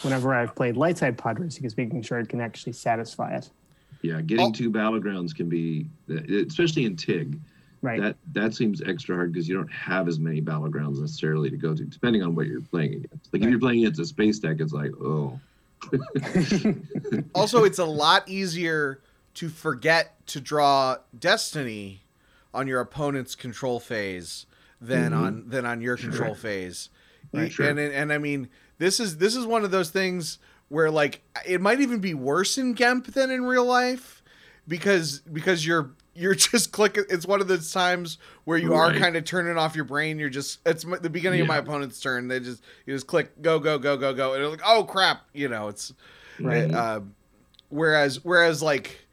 [0.03, 3.51] whenever I've played light side pod racing is making sure it can actually satisfy it.
[4.03, 4.53] Yeah, getting Oh.
[4.53, 7.39] two battlegrounds can be, especially in TIG,
[7.83, 8.01] Right.
[8.01, 11.75] that that seems extra hard because you don't have as many battlegrounds necessarily to go
[11.75, 13.33] to, depending on what you're playing against.
[13.33, 15.39] Like if you're playing against a space deck, it's like, oh,
[17.35, 19.01] also, it's a lot easier
[19.35, 22.03] to forget to draw Destiny
[22.53, 24.47] on your opponent's control phase
[24.81, 25.17] than Mhm.
[25.17, 26.89] on than on your control phase.
[27.33, 27.67] Right, sure.
[27.69, 30.39] And and I mean, this is this is one of those things
[30.71, 34.23] where like it might even be worse in Gemp than in real life
[34.67, 39.17] because because you're you're just clicking it's one of those times where you are kind
[39.17, 40.19] of turning off your brain.
[40.19, 42.29] You're just it's the beginning of my opponent's turn.
[42.29, 45.23] They just you just click go go go go go and you're like oh crap
[45.35, 45.93] you know it's
[46.41, 46.73] Right.
[46.73, 47.01] uh,
[47.69, 49.07] whereas whereas like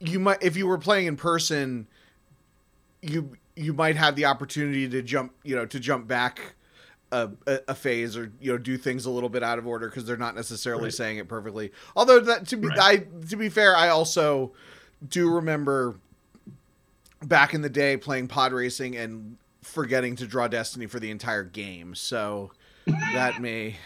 [0.00, 1.86] you might if you were playing in person
[3.02, 6.54] you you might have the opportunity to jump you know to jump back
[7.12, 7.30] a,
[7.68, 10.16] a phase or you know do things a little bit out of order because they're
[10.16, 10.92] not necessarily Right.
[10.94, 12.78] saying it perfectly although that to be Right.
[12.78, 12.96] i
[13.28, 14.52] to be fair i also
[15.08, 15.94] do remember
[17.24, 21.44] back in the day playing pod racing and forgetting to draw destiny for the entire
[21.44, 22.52] game so
[23.12, 23.76] that may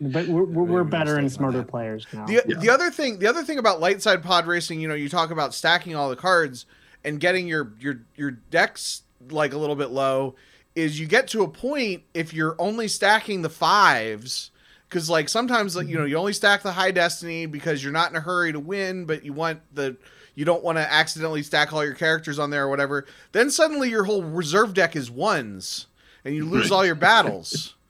[0.00, 1.68] But we're, we're, we're better and smarter that.
[1.68, 2.26] players now.
[2.26, 2.58] The, Yeah.
[2.58, 5.30] the other thing the other thing about light side pod racing, you know, you talk
[5.30, 6.66] about stacking all the cards
[7.04, 10.34] and getting your your your decks like a little bit low
[10.74, 14.50] is you get to a point if you're only stacking the fives
[14.88, 18.10] because like sometimes like you know you only stack the high destiny because you're not
[18.10, 19.96] in a hurry to win but you want the
[20.34, 23.88] you don't want to accidentally stack all your characters on there or whatever then suddenly
[23.88, 25.86] your whole reserve deck is ones
[26.24, 27.74] and you lose all your battles.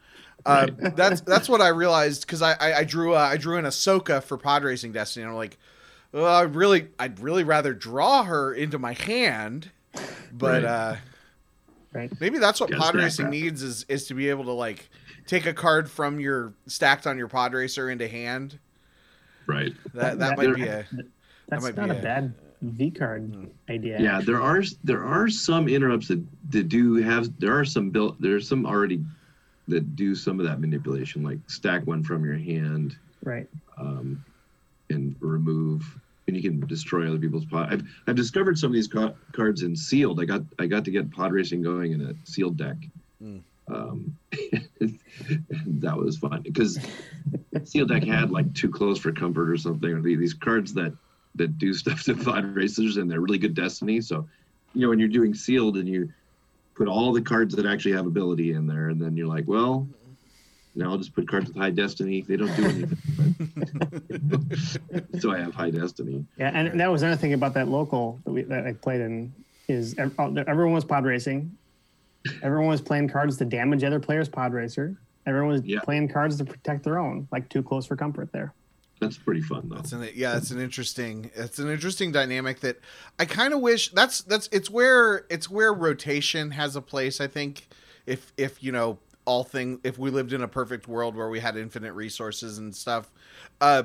[0.46, 3.64] Uh, that's that's what I realized because I, I I drew uh, I drew an
[3.64, 5.56] Ahsoka for Pod Racing Destiny and I'm like,
[6.12, 9.70] well, I really I'd really rather draw her into my hand,
[10.30, 10.64] but Right.
[10.64, 10.96] uh,
[11.94, 12.10] Right.
[12.20, 13.30] maybe that's what Gotta Pod Racing that.
[13.30, 14.88] needs is is to be able to like
[15.26, 18.58] take a card from your stacked on your Pod Racer into hand.
[19.46, 19.72] Right.
[19.94, 20.84] That that That- might be a
[21.48, 23.44] That's might not be a a- bad V card Hmm.
[23.72, 24.00] idea.
[24.00, 28.20] Yeah, there are there are some interrupts that, that do have there are some built
[28.20, 29.04] there's some already
[29.68, 33.48] that do some of that manipulation, like stack one from your hand Right.
[33.78, 34.22] um,
[34.90, 37.72] and remove, and you can destroy other people's pod.
[37.72, 40.20] I've I've discovered some of these ca- cards in sealed.
[40.20, 42.76] I got I got to get pod racing going in a sealed deck.
[43.22, 43.42] Mm.
[43.66, 46.78] Um, that was fun because
[47.64, 49.90] sealed deck had like too close for comfort or something.
[49.90, 50.94] Or these cards that
[51.36, 54.00] that do stuff to pod racers and they're really good destiny.
[54.00, 54.28] So,
[54.74, 56.12] you know, when you're doing sealed and you
[56.74, 59.88] put all the cards that actually have ability in there, and then you're like, well,
[60.74, 62.22] now I'll just put cards with high destiny.
[62.22, 62.98] They don't do anything.
[65.20, 66.24] so I have high destiny.
[66.36, 69.32] Yeah, and that was another thing about that local that we that I played in
[69.68, 71.56] is oh, everyone was pod racing.
[72.42, 74.96] Everyone was playing cards to damage other players' pod racer.
[75.26, 75.80] Everyone was Yeah.
[75.80, 78.52] playing cards to protect their own, like too close for comfort there.
[79.00, 79.76] That's pretty fun though.
[79.76, 82.78] That's an yeah, it's an interesting it's an interesting dynamic that
[83.18, 87.20] I kind of wish that's that's it's where it's where rotation has a place.
[87.20, 87.68] I think
[88.06, 91.40] if if you know all thing if we lived in a perfect world where we
[91.40, 93.10] had infinite resources and stuff,
[93.60, 93.84] uh,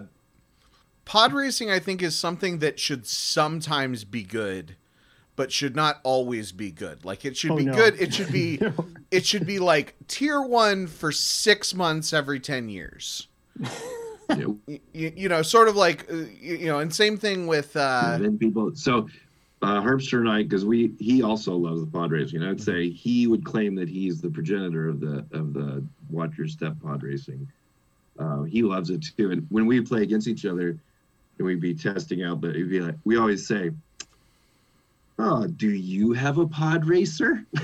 [1.06, 4.76] pod racing I think is something that should sometimes be good,
[5.36, 7.06] but should not always be good.
[7.06, 7.74] Like it should Oh, be no.
[7.74, 8.00] good.
[8.00, 8.60] It should be
[9.12, 13.28] it should be like tier one for six months every ten years
[14.38, 14.60] you,
[14.94, 18.38] you know, sort of like uh, you, you know, and same thing with uh, then
[18.38, 18.72] people.
[18.76, 19.08] So
[19.62, 22.44] uh, Harpster and I, because we he also loves the pod racing.
[22.44, 26.48] I'd say he would claim that he's the progenitor of the of the watch your
[26.48, 27.48] step pod racing.
[28.18, 29.32] Uh, he loves it too.
[29.32, 30.78] And when we play against each other,
[31.38, 33.72] and we'd be testing out, but it'd be like we always say.
[35.22, 37.44] Oh, do you have a pod racer?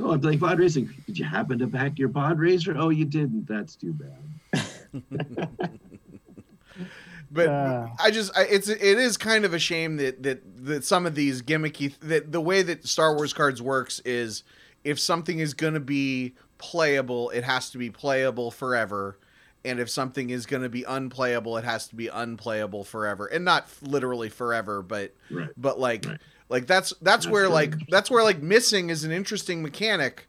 [0.00, 0.90] oh, I'm playing pod racing.
[1.06, 2.74] Did you happen to pack your pod racer?
[2.76, 3.46] Oh, you didn't.
[3.46, 4.18] That's too bad.
[7.30, 7.88] but Uh.
[7.98, 11.14] I just I, it's it is kind of a shame that that that some of
[11.14, 14.42] these gimmicky that the way that Star Wars cards works is
[14.84, 19.18] if something is going to be playable, it has to be playable forever.
[19.62, 23.44] And if something is going to be unplayable, it has to be unplayable forever, and
[23.44, 25.50] not literally forever, but Right.
[25.56, 26.18] but like Right.
[26.48, 30.26] like that's that's That's where like that's where like missing is an interesting mechanic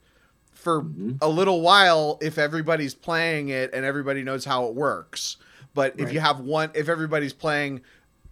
[0.54, 1.18] for Mhm.
[1.22, 5.38] a little while if everybody's playing it and everybody knows how it works
[5.74, 7.82] but if you have one if everybody's playing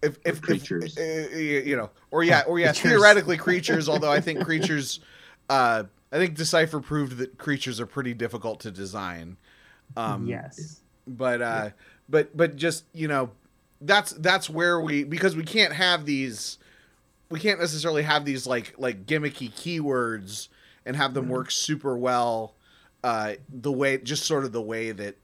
[0.01, 0.97] if if, if creatures.
[0.97, 2.91] uh, you know or yeah or yeah Creatures.
[2.91, 4.99] theoretically creatures although i think creatures
[5.49, 9.37] uh i think decipher proved that creatures are pretty difficult to design
[9.97, 10.81] um yes.
[11.07, 11.69] but uh
[12.07, 13.31] but but just you know
[13.81, 16.57] that's that's where we because we can't have these
[17.29, 20.47] we can't necessarily have these like like gimmicky keywords
[20.85, 22.55] and have them work super well
[23.03, 25.15] uh the way just sort of the way that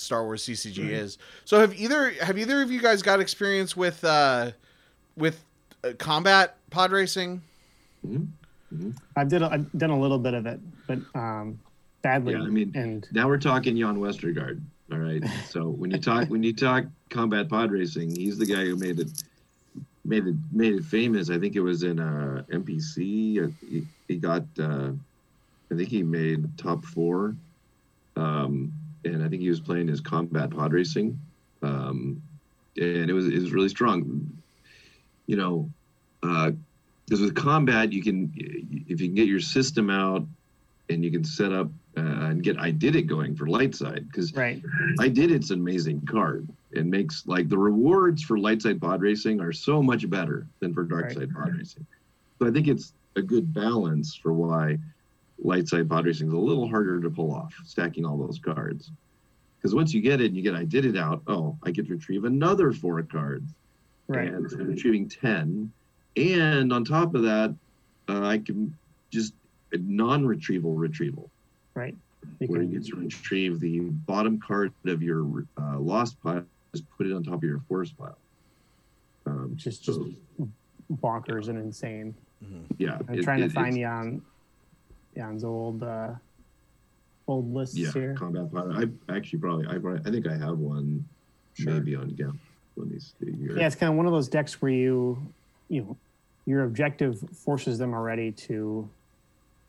[0.00, 0.90] Star Wars CCG Right.
[0.92, 1.18] is.
[1.44, 4.52] So have either have either of you guys got experience with uh
[5.16, 5.42] with
[5.84, 7.40] uh, combat pod racing?
[8.06, 8.28] Mhm.
[9.16, 11.58] I've did a, I've done a little bit of it, but um,
[12.02, 12.32] badly.
[12.34, 14.60] Yeah, I mean, and Now we're talking Jan Westergaard.
[14.92, 15.22] All right.
[15.48, 18.98] So when you talk when you talk combat pod racing, he's the guy who made
[19.00, 19.08] it
[20.04, 21.30] made it made it famous.
[21.30, 23.44] I think it was in uh, NPC.
[23.44, 24.90] Uh, he, he got, uh,
[25.70, 27.34] I think he made top four,
[28.16, 28.72] um,
[29.06, 31.18] and I think he was playing his combat pod racing,
[31.62, 32.22] um,
[32.76, 34.30] and it was it was really strong.
[35.26, 35.70] You know,
[36.20, 38.32] because uh, with combat you can
[38.88, 40.24] if you can get your system out
[40.88, 44.06] and you can set up uh, and get I did it going for light side
[44.10, 44.62] because right.
[45.00, 46.48] I did it's an amazing card.
[46.72, 50.74] It makes like the rewards for light side pod racing are so much better than
[50.74, 51.14] for dark right.
[51.14, 51.86] side pod racing.
[52.38, 54.78] So I think it's a good balance for why
[55.42, 58.90] light side pod racing is a little harder to pull off, stacking all those cards.
[59.58, 61.86] Because once you get it and you get I did it out, oh, I get
[61.86, 63.52] to retrieve another four cards.
[64.08, 64.28] Right.
[64.28, 65.72] And I'm retrieving 10.
[66.16, 67.54] And on top of that,
[68.08, 68.76] uh, I can
[69.10, 69.34] just
[69.72, 71.30] non-retrieval retrieval.
[71.74, 71.94] Right.
[72.40, 76.84] You where you get to retrieve the bottom card of your uh, lost pile, just
[76.96, 78.18] put it on top of your force pile.
[79.26, 80.50] Um, just so, just
[81.00, 81.50] bonkers yeah.
[81.50, 82.14] and insane.
[82.44, 82.74] Mm-hmm.
[82.78, 84.22] Yeah, I'm it, trying it, to find Jan
[85.16, 86.10] Jan's old uh,
[87.26, 88.14] old lists yeah, here.
[88.18, 88.72] combat pile.
[88.72, 91.04] I actually probably I I think I have one
[91.54, 91.72] sure.
[91.72, 92.38] maybe on GEMP.
[92.76, 93.58] Let me see here.
[93.58, 95.32] Yeah, it's kind of one of those decks where you
[95.68, 95.96] you know
[96.44, 98.88] your objective forces them already to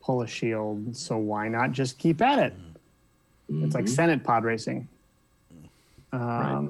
[0.01, 2.53] pull a shield, so why not just keep at it?
[3.49, 3.65] Mm-hmm.
[3.65, 4.87] It's like Senate pod racing.
[6.11, 6.69] Um, right.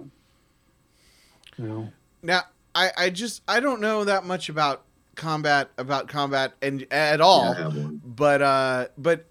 [1.58, 1.90] You know.
[2.22, 2.42] Now,
[2.76, 4.84] I, I just I don't know that much about
[5.16, 7.56] combat about combat and at all.
[7.56, 9.26] Yeah, but uh, but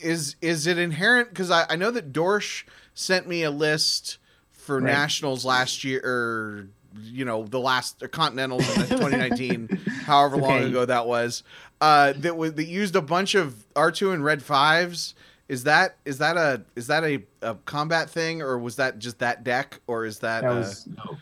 [0.00, 1.28] is is it inherent?
[1.28, 4.16] Because I, I know that Dorsch sent me a list
[4.50, 4.92] for right.
[4.92, 6.68] nationals last year or
[7.00, 9.68] you know the last continentals in 2019
[10.04, 10.66] however long okay.
[10.66, 11.42] ago that was
[11.80, 15.14] uh that was that used a bunch of r2 and red fives
[15.48, 19.18] is that is that a is that a, a combat thing or was that just
[19.20, 21.04] that deck or is that, that was, uh...
[21.04, 21.16] no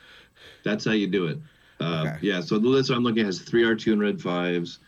[0.64, 1.38] that's how you do it
[1.80, 2.18] uh, okay.
[2.22, 4.80] yeah so the list i'm looking at has three r2 and red fives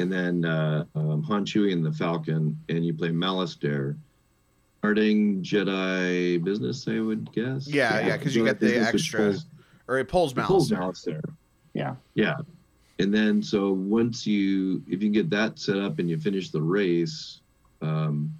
[0.00, 3.96] and then uh um, Han Chewie and the Falcon, and you play Malastare
[4.80, 7.68] starting Jedi business, I would guess.
[7.68, 9.34] Yeah, yeah, because yeah, you get the extra
[9.86, 10.44] or it pulls mouse.
[10.44, 11.20] It pulls mouse there.
[11.74, 11.96] Yeah.
[12.14, 12.36] Yeah.
[12.98, 16.62] And then so once you if you get that set up and you finish the
[16.62, 17.40] race,
[17.82, 18.32] um,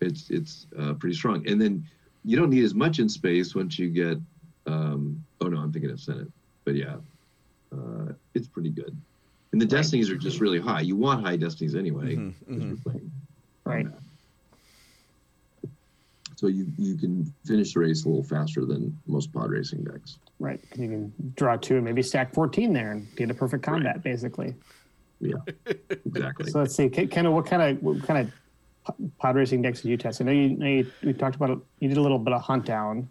[0.00, 1.46] it's it's uh, pretty strong.
[1.46, 1.86] And then
[2.24, 4.18] you don't need as much in space once you get.
[4.66, 6.32] Um, oh no, I'm thinking of Senate,
[6.64, 6.96] but yeah,
[7.72, 8.96] uh, it's pretty good.
[9.54, 9.82] And the right.
[9.82, 10.80] destinies are just really high.
[10.80, 12.16] You want high destinies anyway.
[12.16, 12.98] Mm-hmm, mm-hmm.
[13.64, 13.86] Right
[16.44, 20.18] so you you can finish the race a little faster than most pod racing decks.
[20.38, 23.96] Right, you can draw two and maybe stack fourteen there and get a perfect combat,
[23.96, 24.02] right.
[24.02, 24.54] basically.
[25.20, 25.36] Yeah,
[25.66, 26.50] exactly.
[26.50, 28.30] so let's see, kind of what kind of what kind
[28.88, 30.20] of pod racing decks did you test?
[30.20, 32.66] I know you, know you we talked about you did a little bit of hunt
[32.66, 33.08] down.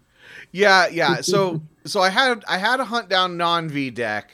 [0.52, 1.20] Yeah, yeah.
[1.20, 4.30] So so I had I had a hunt down non V deck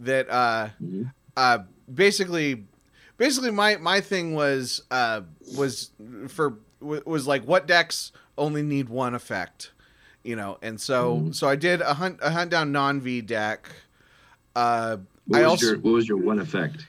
[0.00, 1.04] that uh mm-hmm.
[1.36, 1.58] Uh
[1.92, 2.64] basically
[3.16, 5.22] basically my my thing was uh
[5.56, 5.90] was
[6.28, 9.72] for was like what decks only need one effect,
[10.24, 11.34] you know, and so mm.
[11.34, 13.70] so I did a hunt a hunt down non V deck.
[14.54, 16.86] Uh, what I also your, what was your one effect?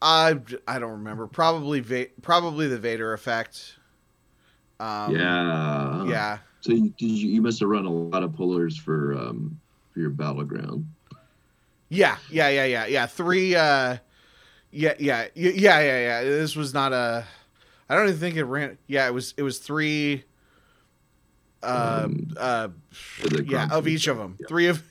[0.00, 1.26] I I don't remember.
[1.26, 3.76] Probably Va- probably the Vader effect.
[4.80, 6.04] Um, yeah.
[6.06, 6.38] Yeah.
[6.60, 9.60] So you, you, you must have run a lot of pullers for um
[9.92, 10.86] for your battleground.
[11.92, 13.06] Yeah, yeah, yeah, yeah, yeah.
[13.06, 13.54] Three.
[13.54, 13.96] uh
[14.70, 16.22] Yeah, yeah, yeah, yeah, yeah.
[16.22, 17.24] This was not a.
[17.88, 18.78] I don't even think it ran.
[18.86, 19.34] Yeah, it was.
[19.36, 20.24] It was three
[21.62, 22.68] uh, um, uh,
[23.44, 24.36] yeah, of each of them.
[24.40, 24.46] Yeah.
[24.48, 24.82] Three of,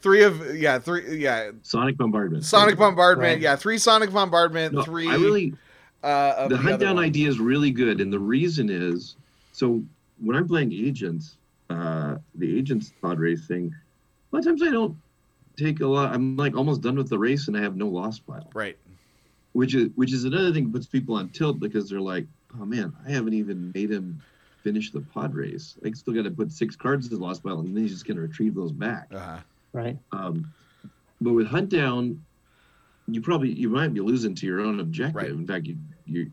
[0.00, 1.50] three of, yeah, three, yeah.
[1.62, 2.44] Sonic bombardment.
[2.44, 3.34] Sonic bombardment.
[3.36, 3.40] Right.
[3.40, 4.74] Yeah, three Sonic bombardment.
[4.74, 5.08] No, three.
[5.08, 5.54] I really.
[6.02, 7.04] Uh, the, hunt down one.
[7.04, 9.14] idea is really good, and the reason is
[9.52, 9.82] so
[10.20, 11.36] when I'm playing agents,
[11.70, 13.72] uh, the agents pod racing,
[14.32, 14.96] a lot of times I don't
[15.56, 16.14] take a lot.
[16.14, 18.50] I'm like almost done with the race, and I have no loss pile.
[18.54, 18.76] Right.
[19.52, 22.26] Which is which is another thing that puts people on tilt because they're like,
[22.58, 24.22] oh man, I haven't even made him
[24.62, 25.76] finish the pod race.
[25.84, 28.06] I still got to put six cards in the lost pile, and then he's just
[28.06, 29.08] going to retrieve those back.
[29.12, 29.38] Uh-huh.
[29.72, 29.98] Right.
[30.12, 30.52] Um,
[31.20, 32.22] but with hunt down,
[33.08, 35.16] you probably you might be losing to your own objective.
[35.16, 35.30] Right.
[35.30, 35.76] In fact, you
[36.06, 36.30] you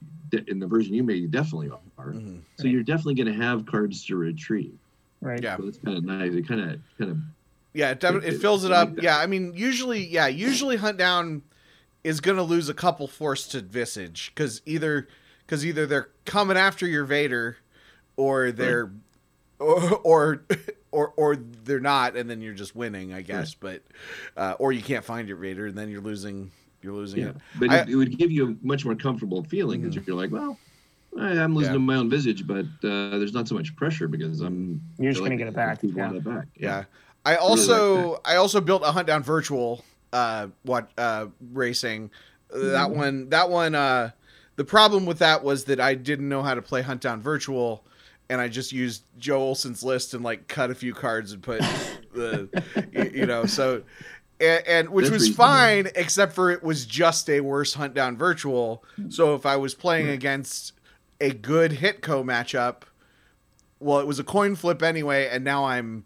[0.47, 2.11] in the version you made, you definitely are.
[2.11, 2.37] Mm-hmm.
[2.57, 2.71] So right.
[2.71, 4.77] you're definitely going to have cards to retrieve.
[5.21, 5.41] Right.
[5.41, 5.57] Yeah.
[5.57, 6.33] So it's kind of nice.
[6.33, 7.17] It kind of kind of.
[7.73, 9.01] Yeah, it, it, it fills it up.
[9.01, 11.43] Yeah, I mean, usually, yeah, usually hunt down
[12.03, 15.07] is going to lose a couple force to visage because either
[15.45, 17.57] because either they're coming after your Vader
[18.15, 18.93] or they're right.
[19.59, 20.45] or, or
[20.91, 23.81] or or they're not and then you're just winning i guess right.
[24.35, 26.51] but uh, or you can't find your Vader, and then you're losing
[26.81, 27.29] you're losing yeah.
[27.29, 30.09] it but I, it, would give you a much more comfortable feeling because mm-hmm.
[30.09, 30.57] you're like well
[31.17, 31.79] I, am losing yeah.
[31.79, 35.37] my own visage but uh, there's not so much pressure because i'm you're just gonna
[35.37, 36.13] get it back yeah.
[36.13, 36.83] it back yeah, yeah.
[37.29, 42.11] I also i also built a hunt down virtual uh, what uh, racing.
[42.51, 43.75] That one, that one.
[43.75, 44.11] Uh,
[44.55, 47.85] the problem with that was that I didn't know how to play Hunt Down Virtual,
[48.29, 51.61] and I just used Joe Olson's list and like cut a few cards and put
[52.13, 52.49] the,
[53.13, 53.83] you know, so.
[54.41, 55.45] And, and which That's was reasonable.
[55.53, 58.85] fine, except for it was just a worse hunt down virtual.
[59.09, 60.71] So if I was playing against
[61.19, 62.83] a good Hitco matchup,
[63.81, 66.05] well, it was a coin flip anyway, and now I'm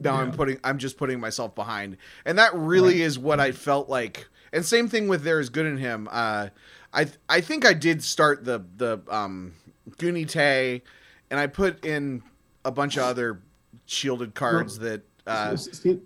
[0.00, 3.88] now I'm putting I'm just putting myself behind, and that really is what I felt
[3.88, 4.28] like.
[4.52, 6.08] And same thing with there is good in him.
[6.10, 6.48] Uh,
[6.92, 9.52] I I think I did start the the um,
[9.98, 10.82] Goo Nee Tay,
[11.30, 12.22] and I put in
[12.64, 13.42] a bunch of other
[13.86, 16.00] shielded cards that uh, See,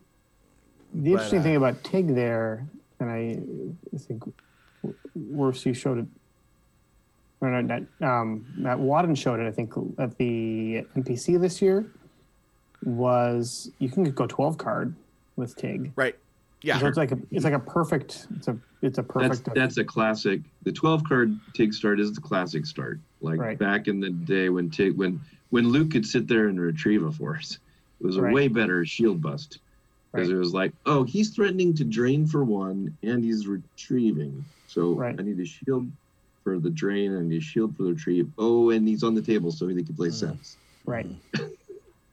[0.92, 2.66] the interesting uh, thing about Tig there,
[3.00, 3.38] and I,
[3.94, 4.22] I think
[5.14, 6.06] worse you showed it.
[7.40, 9.46] Or no, not, um, Matt Wadden showed it.
[9.46, 11.86] I think at the NPC this year
[12.84, 14.94] was you can go twelve card
[15.36, 15.92] with Tig.
[15.96, 16.14] right,
[16.62, 18.26] yeah, So it's like a it's like a perfect.
[18.36, 19.48] It's a it's a perfect.
[19.54, 20.40] that's a classic.
[20.62, 23.00] The 12 card Tig start is the classic start.
[23.22, 23.58] Like Right.
[23.58, 25.20] back in the day when Tig when
[25.50, 27.58] when Luke could sit there and retrieve a force,
[28.00, 28.34] it was a Right.
[28.34, 29.60] way better shield bust
[30.12, 30.36] because Right.
[30.36, 35.18] it was like, oh, he's threatening to drain for one and he's retrieving, so Right.
[35.18, 35.90] I need a shield
[36.44, 38.30] for the drain and I need a shield for the retrieve.
[38.38, 40.12] Oh, and he's on the table, so they can play Mhm.
[40.14, 40.58] sense.
[40.86, 41.06] right.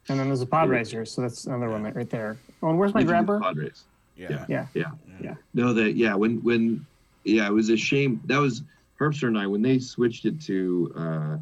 [0.09, 2.37] And then there's a pod racer, so that's another one right there.
[2.63, 3.71] Oh, and where's my You Pod do grabber?
[4.17, 4.65] Yeah, Yeah.
[4.73, 4.91] Yeah.
[5.21, 5.35] Yeah.
[5.53, 6.85] No, that yeah, when when
[7.23, 8.19] yeah, it was a shame.
[8.25, 8.63] That was
[8.99, 11.37] Harpster and I when they switched it to uh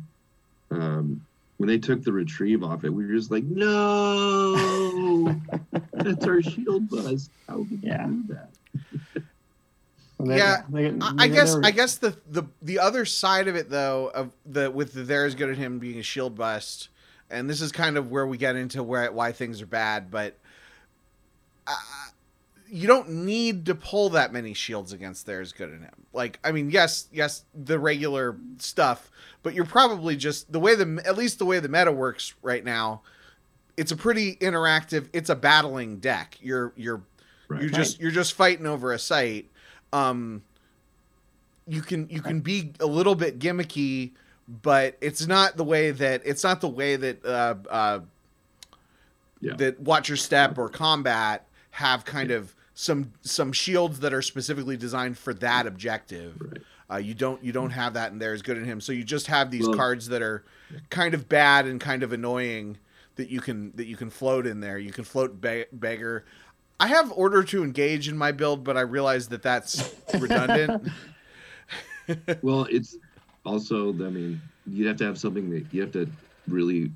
[0.76, 1.26] um
[1.58, 5.36] when they took the retrieve off it, we were just like, no,
[5.94, 7.32] that's our shield bust.
[7.48, 8.08] How could Yeah.
[8.08, 8.50] you do that?
[10.20, 13.06] And they- Yeah, they- I, they- I guess were- I guess the, the the other
[13.06, 16.04] side of it though of the with the there is good at him being a
[16.04, 16.90] shield bust,
[17.30, 20.38] and this is kind of where we get into where why things are bad, but
[21.68, 21.74] uh,
[22.70, 26.06] you don't need to pull that many shields against there is good at him.
[26.14, 29.10] Like I mean, yes, yes, the regular stuff,
[29.44, 32.64] but you're probably just the way the at least the way the meta works right
[32.64, 33.02] now.
[33.78, 35.08] It's a pretty interactive.
[35.14, 36.38] It's a battling deck.
[36.42, 37.02] You're you're
[37.48, 37.62] Right.
[37.62, 39.50] you're just you're just fighting over a site
[39.92, 40.44] um
[41.68, 44.12] you can you can be a little bit gimmicky
[44.62, 48.00] but it's not the way that it's not the way that uh uh
[49.42, 49.56] Yeah.
[49.58, 54.76] that watch your step or combat have kind of some some shields that are specifically
[54.78, 56.36] designed for that objective.
[56.42, 56.62] Right.
[56.92, 58.82] uh, you don't you don't have that in there as good in him.
[58.82, 60.44] So you just have these Well- cards that are
[60.90, 62.78] kind of bad and kind of annoying
[63.18, 64.78] that you can that you can float in there.
[64.80, 66.26] You can float be- beggar.
[66.80, 70.88] I have order to engage in my build but i realize that that's redundant.
[72.42, 72.98] Well, it's
[73.46, 76.10] also I mean, you'd have to have something that you have to
[76.48, 76.92] really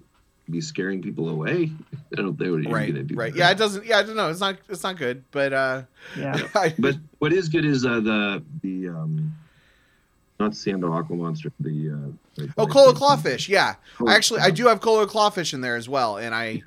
[0.49, 1.71] be scaring people away.
[2.11, 3.15] I don't think what you're right gonna do.
[3.15, 3.39] right that.
[3.39, 5.83] yeah it doesn't yeah i don't know it's not it's not good but uh
[6.17, 6.37] Yeah.
[6.55, 9.33] I, But what is good is uh, the the um,
[10.39, 11.51] not Sando Aqua Monster.
[11.59, 15.53] The uh, oh Colo Claw Fish yeah Colo- actually i do have Colo Claw Fish
[15.53, 16.61] in there as well and i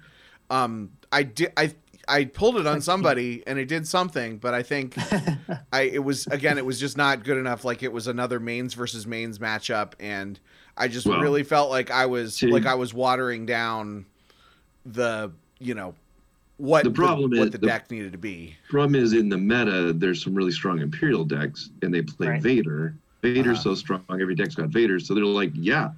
[0.51, 1.75] um i did i
[2.09, 4.97] i pulled it on somebody and it did something but i think
[5.73, 8.75] i it was again it was just not good enough like it was another mains
[8.75, 10.39] versus mains matchup and
[10.77, 14.07] i just Well, really felt like i was see- like i was watering down
[14.85, 15.95] the you know
[16.59, 19.37] what The problem what is the the- deck needed to be problem is in the
[19.37, 19.93] meta.
[19.93, 22.43] There's some really strong Imperial decks, and they play Right.
[22.43, 22.95] Vader.
[23.21, 23.63] Vader's Uh-huh.
[23.63, 24.03] so strong.
[24.09, 25.91] Every deck's got Vader, so they're like, yeah,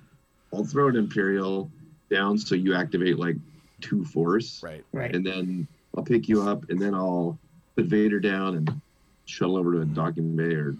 [0.52, 1.70] I'll throw an Imperial
[2.10, 3.36] down, so you activate like
[3.80, 5.14] two force, right right.
[5.14, 5.68] and then
[5.98, 7.36] I'll pick you up, and then I'll
[7.76, 8.80] put Vader down and
[9.24, 10.76] shuttle over to a docking bay or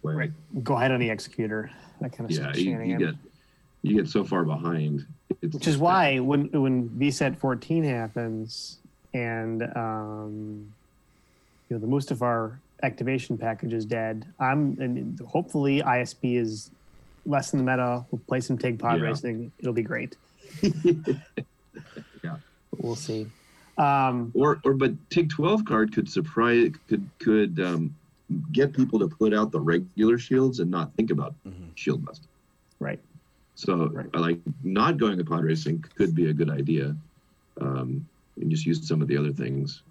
[0.00, 0.14] play.
[0.14, 0.32] Right.
[0.62, 1.68] Go ahead on the executor.
[2.00, 2.58] That kind of Yeah, stuff.
[2.58, 3.14] you, you get
[3.82, 5.04] you get so far behind.
[5.42, 8.78] It's Which is why when when VSET 14 happens
[9.14, 10.72] and um,
[11.68, 16.70] you know the Mustafar activation package is dead, I'm and hopefully ISP is
[17.26, 18.04] less than the meta.
[18.12, 19.06] We'll play some TIG pod Yeah.
[19.06, 19.50] racing.
[19.58, 20.14] It'll be great.
[20.62, 21.00] Yeah.
[22.70, 23.26] But we'll see.
[23.78, 27.94] Um, or or but Tig 12 card could surprise could could um,
[28.52, 31.70] get people to put out the regular shields and not think about Mhm.
[31.74, 32.22] shield bust.
[32.80, 33.00] right.
[33.54, 34.14] So Right.
[34.14, 36.96] Like not going to pod racing could be a good idea.
[37.60, 38.06] Um,
[38.40, 39.82] and just use some of the other things.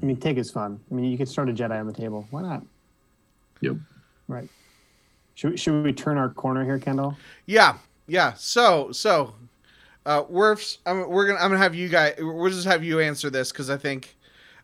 [0.00, 0.80] I mean, TIG is fun.
[0.90, 2.26] I mean, you could start a Jedi on the table.
[2.30, 2.64] Why not?
[3.60, 3.76] Yep.
[4.28, 4.48] Right.
[5.34, 7.16] Should, should we turn our corner here, Kendall?
[7.46, 8.32] Yeah, yeah.
[8.34, 9.34] So, so,
[10.06, 13.30] uh, Werfs, I'm, we're gonna, I'm gonna have you guys, we'll just have you answer
[13.30, 14.16] this because I think,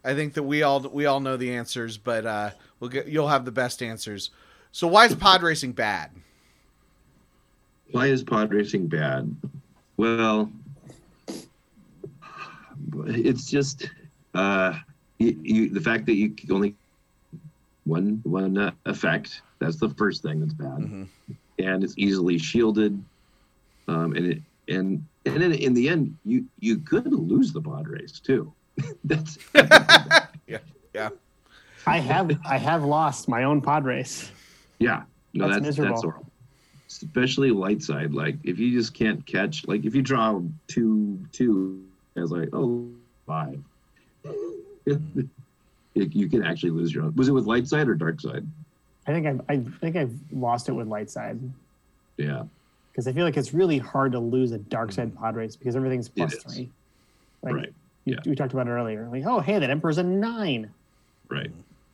[0.05, 3.29] I think that we all, we all know the answers, but uh, we'll get, you'll
[3.29, 4.31] have the best answers.
[4.73, 6.11] So, why is pod racing bad?
[7.93, 9.35] Why is pod racing bad?
[9.97, 10.51] Well,
[13.07, 13.91] it's just
[14.35, 14.75] uh,
[15.19, 16.75] you, you, the fact that you only
[17.85, 19.43] one one uh, effect.
[19.59, 21.09] That's the first thing that's bad, Mhm.
[21.59, 23.03] and it's easily shielded.
[23.89, 25.05] Um, and it and
[25.35, 28.53] and in, in the end, you you could lose the pod race too.
[29.05, 30.59] that's yeah,
[30.95, 31.09] yeah.
[31.87, 34.31] I have I have lost my own pod race.
[34.79, 35.03] yeah.
[35.35, 36.27] No, That's that's that's, horrible.
[36.89, 38.15] Especially light side.
[38.15, 41.85] Like if you just can't catch, like if you draw two two,
[42.17, 42.89] it's like oh
[43.27, 43.61] five.
[44.87, 45.29] you,
[45.95, 47.15] you can actually lose your own.
[47.15, 48.47] Was it with light side or dark side?
[49.07, 51.39] I think I've, I think I've lost it with light side
[52.17, 52.45] Yeah.
[52.99, 55.77] Because I feel like it's really hard to lose a dark side pod race because
[55.77, 56.69] everything's three.
[57.43, 57.73] Like right.
[58.05, 58.19] you- yeah.
[58.27, 59.09] we talked about it earlier.
[59.09, 60.69] Like, oh hey, that emperor's a nine.
[61.29, 61.53] Right.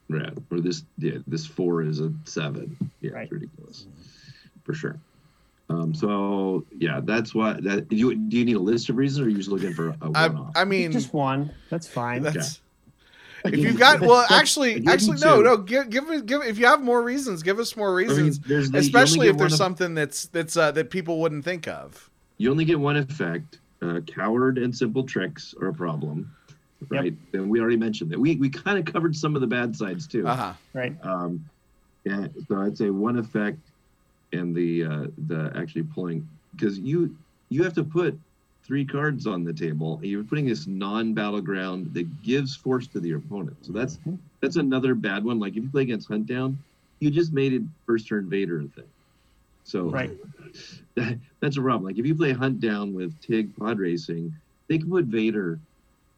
[0.08, 0.32] Right.
[0.50, 2.74] Or this yeah, this four is a seven.
[3.02, 3.24] Yeah, Right.
[3.24, 3.86] it's ridiculous.
[4.62, 4.96] For sure.
[5.68, 9.20] Um, so yeah, that's why that do you do you need a list of reasons
[9.20, 10.52] or are you just looking for a I, one off?
[10.56, 11.50] I mean, Just one.
[11.68, 12.22] That's fine.
[12.22, 12.62] that's
[13.44, 16.42] if you've got well, actually, actually, no, no, give give it- give.
[16.42, 18.38] If you have more reasons, give us more reasons.
[18.40, 22.10] there's the- especially if there's one something that's that's uh, that people wouldn't think of.
[22.38, 23.58] you only get one effect.
[23.82, 26.34] Uh, coward and simple tricks are a problem.
[26.88, 27.14] Right.
[27.34, 28.18] And we already mentioned that.
[28.20, 30.26] We we kind of covered some of the bad sides too.
[30.26, 30.52] Uh huh.
[30.72, 30.94] right.
[31.02, 31.44] Um,
[32.04, 33.58] yeah, so I'd say one effect
[34.32, 36.26] and the uh, the actually pulling
[36.56, 37.14] because you
[37.48, 38.18] you have to put
[38.64, 39.96] three cards on the table.
[39.98, 43.56] And you're putting this non-battleground that gives force to the opponent.
[43.62, 44.18] So that's Mhm.
[44.40, 45.38] that's another bad one.
[45.38, 46.58] Like if you play against Hunt Down,
[47.00, 48.84] you just made it first turn Vader thing.
[49.64, 50.10] So Right.
[50.94, 51.84] that, that's a problem.
[51.84, 54.34] Like if you play Hunt Down with Tig Pod Racing,
[54.68, 55.58] they can put Vader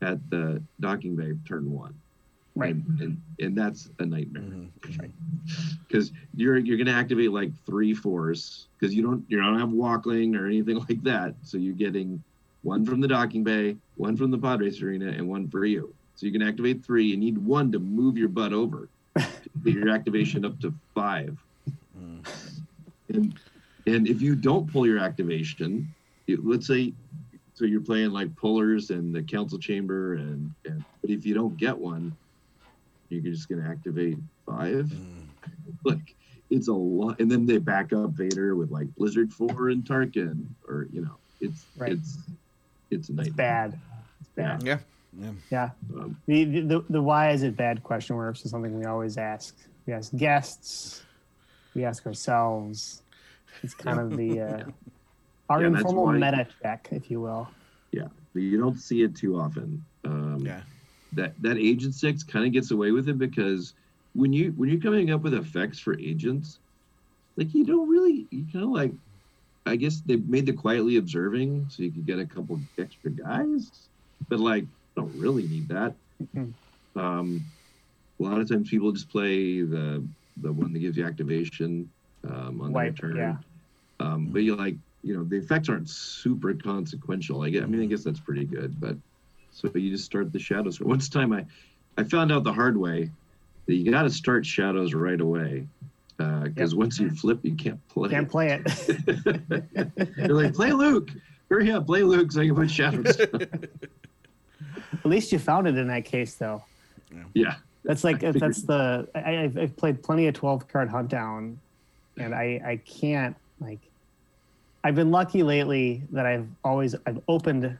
[0.03, 1.94] at the docking bay turn one.
[2.55, 2.74] Right.
[2.74, 5.11] And, and, and that's a nightmare Mhm.
[5.86, 10.34] because you're you're gonna activate like three force because you don't you don't have walkling
[10.36, 11.34] or anything like that.
[11.42, 12.22] So you're getting
[12.66, 15.94] one from the docking bay, one from the pod race arena, and one for you.
[16.16, 17.06] So you can activate three.
[17.06, 18.88] You need one to move your butt over.
[19.16, 19.24] to
[19.64, 21.38] get your activation up to five.
[21.98, 22.26] Mm.
[23.10, 23.38] And
[23.86, 25.86] and if you don't pull your activation,
[26.26, 26.92] you, let's say
[27.54, 31.56] so you're playing like pullers and the council chamber and, and but if you don't
[31.56, 32.14] get one,
[33.08, 35.26] you're just gonna activate five Mm.
[35.84, 36.14] like
[36.50, 40.44] it's a lot and then they back up vader with like blizzard 4 and tarkin
[40.68, 41.92] or you know it's Right.
[41.92, 42.18] it's
[42.91, 43.78] it's a It's bad.
[44.20, 44.62] It's bad.
[44.62, 44.78] Yeah.
[45.18, 45.30] Yeah.
[45.51, 45.70] Yeah.
[45.99, 49.57] um, The, the the why is it bad question works is something we always ask.
[49.87, 51.03] We ask guests.
[51.74, 53.03] We ask ourselves.
[53.62, 54.64] It's kind of the uh,
[55.49, 57.49] our Yeah, informal why- meta check, if you will.
[57.93, 60.61] but you don't see it too often um Yeah.
[61.14, 63.72] that that agent six kind of gets away with it because
[64.12, 66.59] when you when you're coming up with effects for agents
[67.39, 68.93] like you don't really you kind of like
[69.66, 73.88] i guess they made the quietly observing so you could get a couple extra guys
[74.28, 74.64] but like
[74.96, 75.94] don't really need that.
[76.34, 76.54] Mhm.
[76.96, 77.44] um
[78.18, 80.06] a lot of times people just play the
[80.38, 81.90] the one that gives you activation
[82.28, 83.16] um on Wipe, their turn.
[83.16, 83.36] yeah.
[84.00, 87.42] um but you like you know the effects aren't super consequential.
[87.42, 88.96] I guess i mean i guess that's pretty good but
[89.50, 90.80] so you just start the shadows.
[90.80, 91.44] Once time i
[91.98, 93.10] i found out the hard way
[93.66, 95.66] that you got to start shadows right away
[96.18, 98.64] Uh, because once you flip you can't play Can't play it.
[100.16, 101.10] they're like play luke
[101.50, 105.88] hurry up play luke so i can put shadows At least you found it in
[105.88, 106.62] that case, though.
[107.34, 110.88] yeah That's like I figured- that's the I, I've, I've played plenty of twelve card
[110.88, 111.58] hunt down,
[112.16, 113.78] and I I can't like.
[114.84, 117.76] I've been lucky lately that I've always I've opened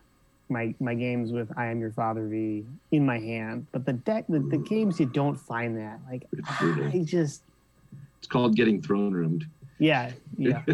[0.49, 4.25] my my games with I am your father V in my hand, but the deck
[4.29, 6.95] the, the games you don't find that like It's.
[6.95, 7.43] I just
[8.19, 9.45] it's called getting throne roomed
[9.79, 10.63] yeah yeah.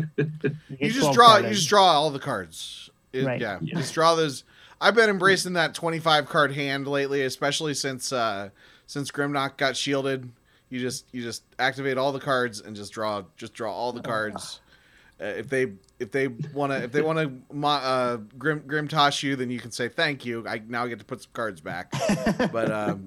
[0.79, 1.37] You just draw.
[1.39, 2.89] You just draw all the cards.
[3.13, 3.41] It- Right.
[3.41, 3.59] Yeah.
[3.63, 3.77] Yeah.
[3.79, 4.45] Just draw those.
[4.81, 8.51] I've been embracing that 25 card hand lately, especially since uh
[8.87, 10.29] since Grimnock got shielded.
[10.71, 14.01] You just you just activate all the cards and just draw just draw all the
[14.03, 14.61] cards.
[15.21, 19.23] Uh, if they if they want to if they want to mo- uh, grim Grimtaash
[19.23, 20.47] you, then you can say thank you.
[20.49, 21.93] I now get to put some cards back.
[22.53, 23.07] But um,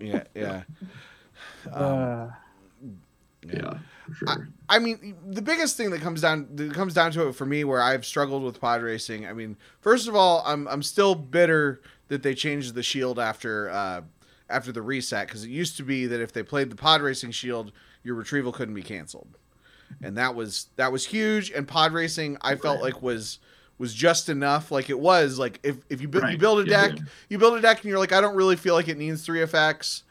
[0.00, 0.62] yeah, yeah.
[1.72, 2.28] Um, Uh,
[3.52, 3.78] yeah
[4.14, 7.46] sure I mean, the biggest thing that comes down that comes down to it for
[7.46, 9.26] me, where I've struggled with pod racing.
[9.26, 13.70] I mean, first of all, I'm I'm still bitter that they changed the shield after
[13.70, 14.00] uh,
[14.50, 17.30] after the reset because it used to be that if they played the pod racing
[17.30, 17.70] shield,
[18.02, 19.36] your retrieval couldn't be canceled,
[20.02, 21.50] and that was that was huge.
[21.52, 23.38] And pod racing, I felt like was
[23.78, 24.72] was just enough.
[24.72, 27.04] Like it was like if if you, bu- you build a Yeah, deck, yeah.
[27.28, 29.42] you build a deck, and you're like, I don't really feel like it needs three
[29.42, 30.02] effects.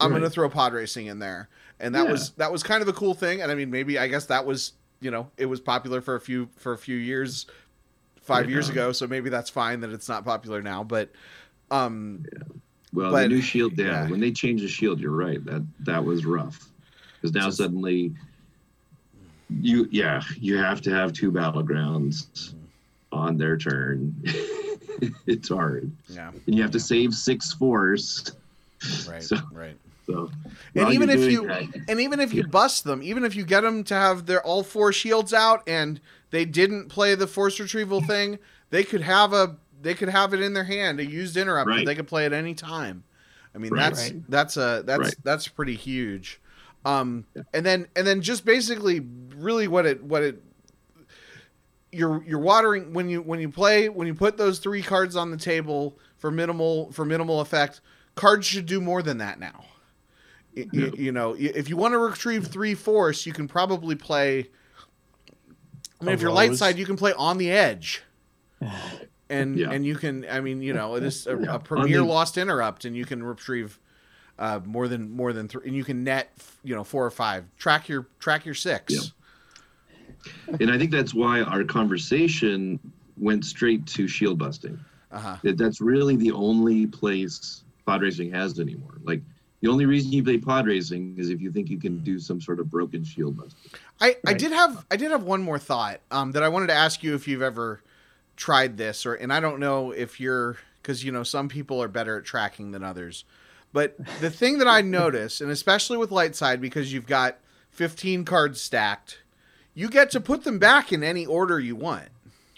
[0.00, 0.18] I'm Right.
[0.20, 1.48] gonna throw pod racing in there,
[1.80, 2.12] and that Yeah.
[2.12, 3.42] was that was kind of a cool thing.
[3.42, 6.20] And I mean, maybe I guess that was you know it was popular for a
[6.20, 7.46] few for a few years,
[8.22, 8.52] five Yeah.
[8.54, 8.92] years ago.
[8.92, 10.84] So maybe that's fine that it's not popular now.
[10.84, 11.10] But
[11.70, 12.24] um,
[12.92, 14.08] Well, But- the new shield, yeah, yeah.
[14.10, 15.44] When they changed the shield, you're right.
[15.44, 16.68] That that was rough
[17.14, 18.12] because now Just- suddenly,
[19.60, 22.54] you yeah, you have to have two battlegrounds
[23.12, 24.14] on their turn.
[25.26, 26.30] it's hard, Yeah.
[26.46, 28.32] and you have to save six force.
[29.08, 29.22] Right.
[29.30, 29.76] So- right.
[30.12, 30.30] So,
[30.74, 33.62] And even if you that- and even if you bust them, even if you get
[33.62, 36.00] them to have their all four shields out and
[36.30, 38.38] they didn't play the force retrieval thing,
[38.70, 41.74] they could have a they could have it in their hand, a used interrupt that
[41.76, 41.86] Right.
[41.86, 43.02] they could play at any time.
[43.54, 43.80] I mean, Right.
[43.80, 44.22] that's Right.
[44.30, 45.14] that's a that's Right.
[45.24, 46.40] that's pretty huge.
[46.84, 47.42] Um Yeah.
[47.54, 49.00] and then and then just basically
[49.36, 50.42] really what it what it
[51.92, 55.30] you're you're watering when you when you play when you put those three cards on
[55.30, 57.80] the table for minimal for minimal effect
[58.14, 59.64] cards should do more than that now
[60.56, 60.90] Y- y- Yeah.
[60.96, 64.50] you know, if you want to retrieve three force, you can probably play.
[66.00, 68.02] I mean, if you're light side, you can play on the edge,
[69.30, 69.70] and Yeah.
[69.70, 70.26] and you can.
[70.30, 73.78] I mean, you know, this a, a premier the- lost interrupt, and you can retrieve
[74.38, 76.32] uh, more than more than three, and you can net,
[76.64, 77.44] you know, four or five.
[77.58, 78.92] Track your track your six.
[78.92, 79.00] Yeah.
[80.60, 82.78] and I think that's why our conversation
[83.16, 84.78] went straight to shield busting.
[85.12, 85.36] Uh huh.
[85.42, 88.94] That that's really the only place pod racing has anymore.
[89.02, 89.22] Like
[89.60, 92.40] the only reason you play pod racing is if you think you can do some
[92.40, 93.72] sort of broken shield busting.
[94.00, 96.74] I, I did have I did have one more thought um, that I wanted to
[96.74, 97.82] ask you if you've ever
[98.36, 101.88] tried this or and I don't know if you're because you know some people are
[101.88, 103.24] better at tracking than others,
[103.72, 107.38] but the thing that I notice and especially with light side because you've got
[107.70, 109.18] 15 cards stacked,
[109.74, 112.08] you get to put them back in any order you want.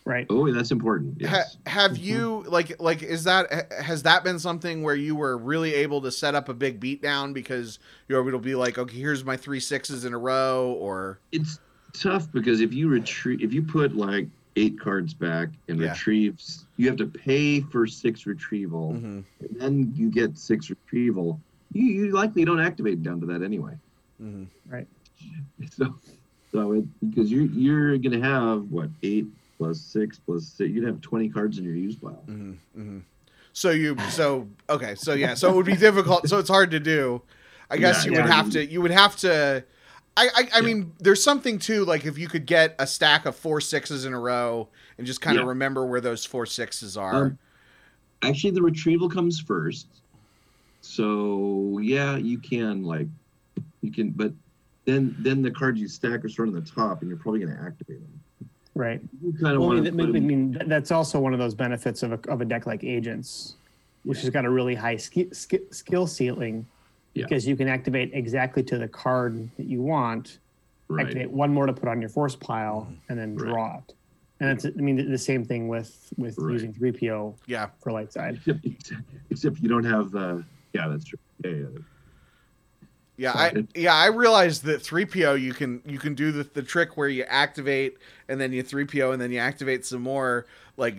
[0.04, 0.26] Right.
[0.30, 1.18] Oh, that's important.
[1.20, 1.56] Yes.
[1.64, 5.74] Ha- have you like like is that has that been something where you were really
[5.74, 7.78] able to set up a big beat down because
[8.08, 11.60] you're able to be like okay here's my three sixes in a row or it's
[11.92, 14.26] tough because if you retrieve if you put like
[14.56, 15.90] eight cards back and Yeah.
[15.90, 21.40] retrieves you have to pay for six retrieval Mhm, and then you get six retrieval
[21.72, 23.74] you, you likely don't activate down to that anyway
[24.20, 24.48] mhm.
[25.76, 25.94] so
[26.50, 29.26] so it because you you're gonna have what eight
[29.62, 32.98] plus six plus six you'd have 20 cards in your use pile hmm hmm
[33.52, 36.80] So you so okay so yeah so it would be difficult so it's hard to
[36.80, 37.22] do.
[37.70, 38.32] I guess Yeah, you would yeah.
[38.34, 39.64] have to you would have to.
[40.16, 40.66] I I, I Yeah.
[40.66, 44.12] mean there's something too like if you could get a stack of four sixes in
[44.12, 47.24] a row and just kind of remember where those four sixes are.
[47.26, 47.38] Um,
[48.22, 49.88] actually the retrieval comes first
[50.80, 53.06] so yeah you can like
[53.80, 54.32] you can but
[54.84, 57.40] then then the cards you stack are sort of on the top and you're probably
[57.40, 58.21] going to activate them
[58.74, 59.00] Right.
[59.40, 62.02] kind of Well, I want mean, to I mean, that's also one of those benefits
[62.02, 63.56] of a, of a deck like Agents,
[64.04, 66.66] which has got a really high ski, ski, skill ceiling
[67.14, 67.24] Yeah.
[67.24, 70.38] because you can activate exactly to the card that you want,
[70.88, 72.94] right activate one more to put on your force pile, mm-hmm.
[73.10, 73.48] and then Right.
[73.50, 73.94] draw it.
[74.40, 76.52] And it's, I mean, the- the same thing with with Right.
[76.54, 77.68] using 3PO yeah.
[77.80, 78.40] for light side.
[78.46, 78.92] except,
[79.30, 81.66] except you don't have the yeah that's true yeah, yeah.
[83.18, 86.62] Yeah, I yeah I realized that three PO you can you can do the, the
[86.62, 87.98] trick where you activate
[88.28, 90.46] and then you three PO and then you activate some more
[90.76, 90.96] like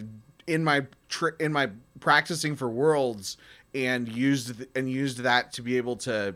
[0.48, 3.38] in my tri- in my practicing for worlds
[3.74, 6.36] and used th- and used that to be able to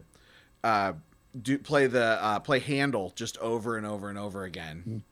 [0.64, 0.94] uh
[1.42, 5.04] do play the uh play handle just over and over and over again.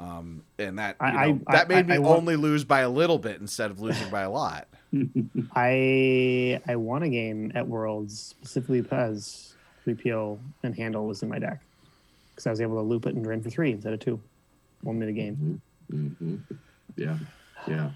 [0.00, 2.64] Um and that you I- know, I- that made I- me I want- only lose
[2.64, 4.68] by a little bit instead of losing by a lot.
[5.54, 9.47] I I won a game at Worlds specifically because
[9.96, 11.60] 3PO and handle was in my deck
[12.34, 14.20] because I was able to loop it and drain for three instead of two.
[14.82, 15.60] One minute the game.
[15.90, 16.36] hmm
[16.96, 17.16] yeah
[17.66, 17.90] yeah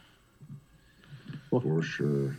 [1.51, 2.37] Well- for sure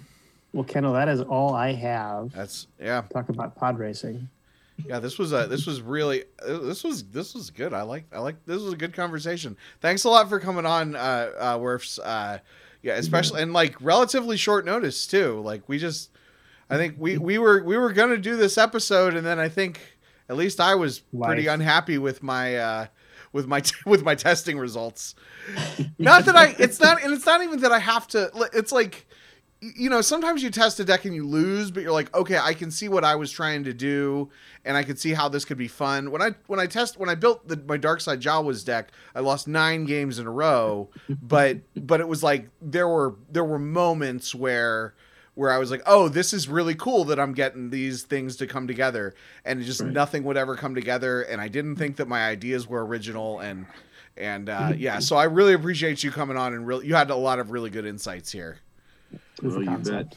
[0.53, 2.31] Well, Kendall, that is all I have.
[2.33, 3.03] That's yeah.
[3.11, 4.29] Talk about pod racing.
[4.85, 7.73] Yeah, this was a this was really this was this was good.
[7.73, 9.55] I like I like this was a good conversation.
[9.81, 11.99] Thanks a lot for coming on, uh, uh, Werfs.
[12.03, 12.39] Uh,
[12.81, 15.39] yeah, especially and like relatively short notice too.
[15.41, 16.09] Like we just,
[16.69, 19.79] I think we we were we were gonna do this episode, and then I think
[20.29, 21.55] at least I was pretty Life.
[21.55, 22.85] unhappy with my uh,
[23.31, 25.15] with my with my testing results.
[25.97, 28.31] not that I, it's not, and it's not even that I have to.
[28.53, 29.05] It's like
[29.75, 32.53] you know, sometimes you test a deck and you lose, but you're like, okay, I
[32.53, 34.29] can see what I was trying to do,
[34.65, 36.11] and I could see how this could be fun.
[36.11, 39.21] When I when I test when I built the, my Dark Side Jawas deck, I
[39.21, 43.59] lost nine games in a row, but but it was like there were there were
[43.59, 44.95] moments where
[45.35, 48.47] where I was like, oh, this is really cool that I'm getting these things to
[48.47, 49.15] come together,
[49.45, 49.91] and just Right.
[49.91, 53.65] nothing would ever come together, and I didn't think that my ideas were original, and
[54.15, 57.15] and uh, yeah, so I really appreciate you coming on, and really you had a
[57.15, 58.59] lot of really good insights here.
[59.37, 60.15] Proof well you bet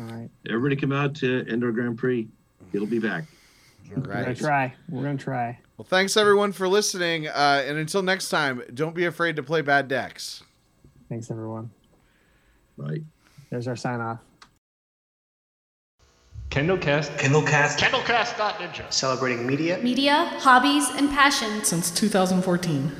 [0.00, 0.28] All right.
[0.48, 2.28] everybody come out to Endor Grand Prix
[2.72, 3.24] it'll be back
[3.90, 4.36] All We're gonna right.
[4.36, 4.74] try.
[4.88, 5.58] We're gonna try.
[5.76, 7.28] Well, thanks everyone for listening.
[7.28, 10.42] Uh, and until next time, don't be afraid to play bad decks.
[11.08, 11.70] Thanks everyone.
[12.76, 13.02] right
[13.54, 14.18] There's our sign off.
[16.50, 17.18] KendallCast.
[17.18, 17.78] KendallCast.
[17.78, 18.92] KendallCast.ninja.
[18.92, 22.90] Celebrating media, Media, hobbies, and passion since 2014.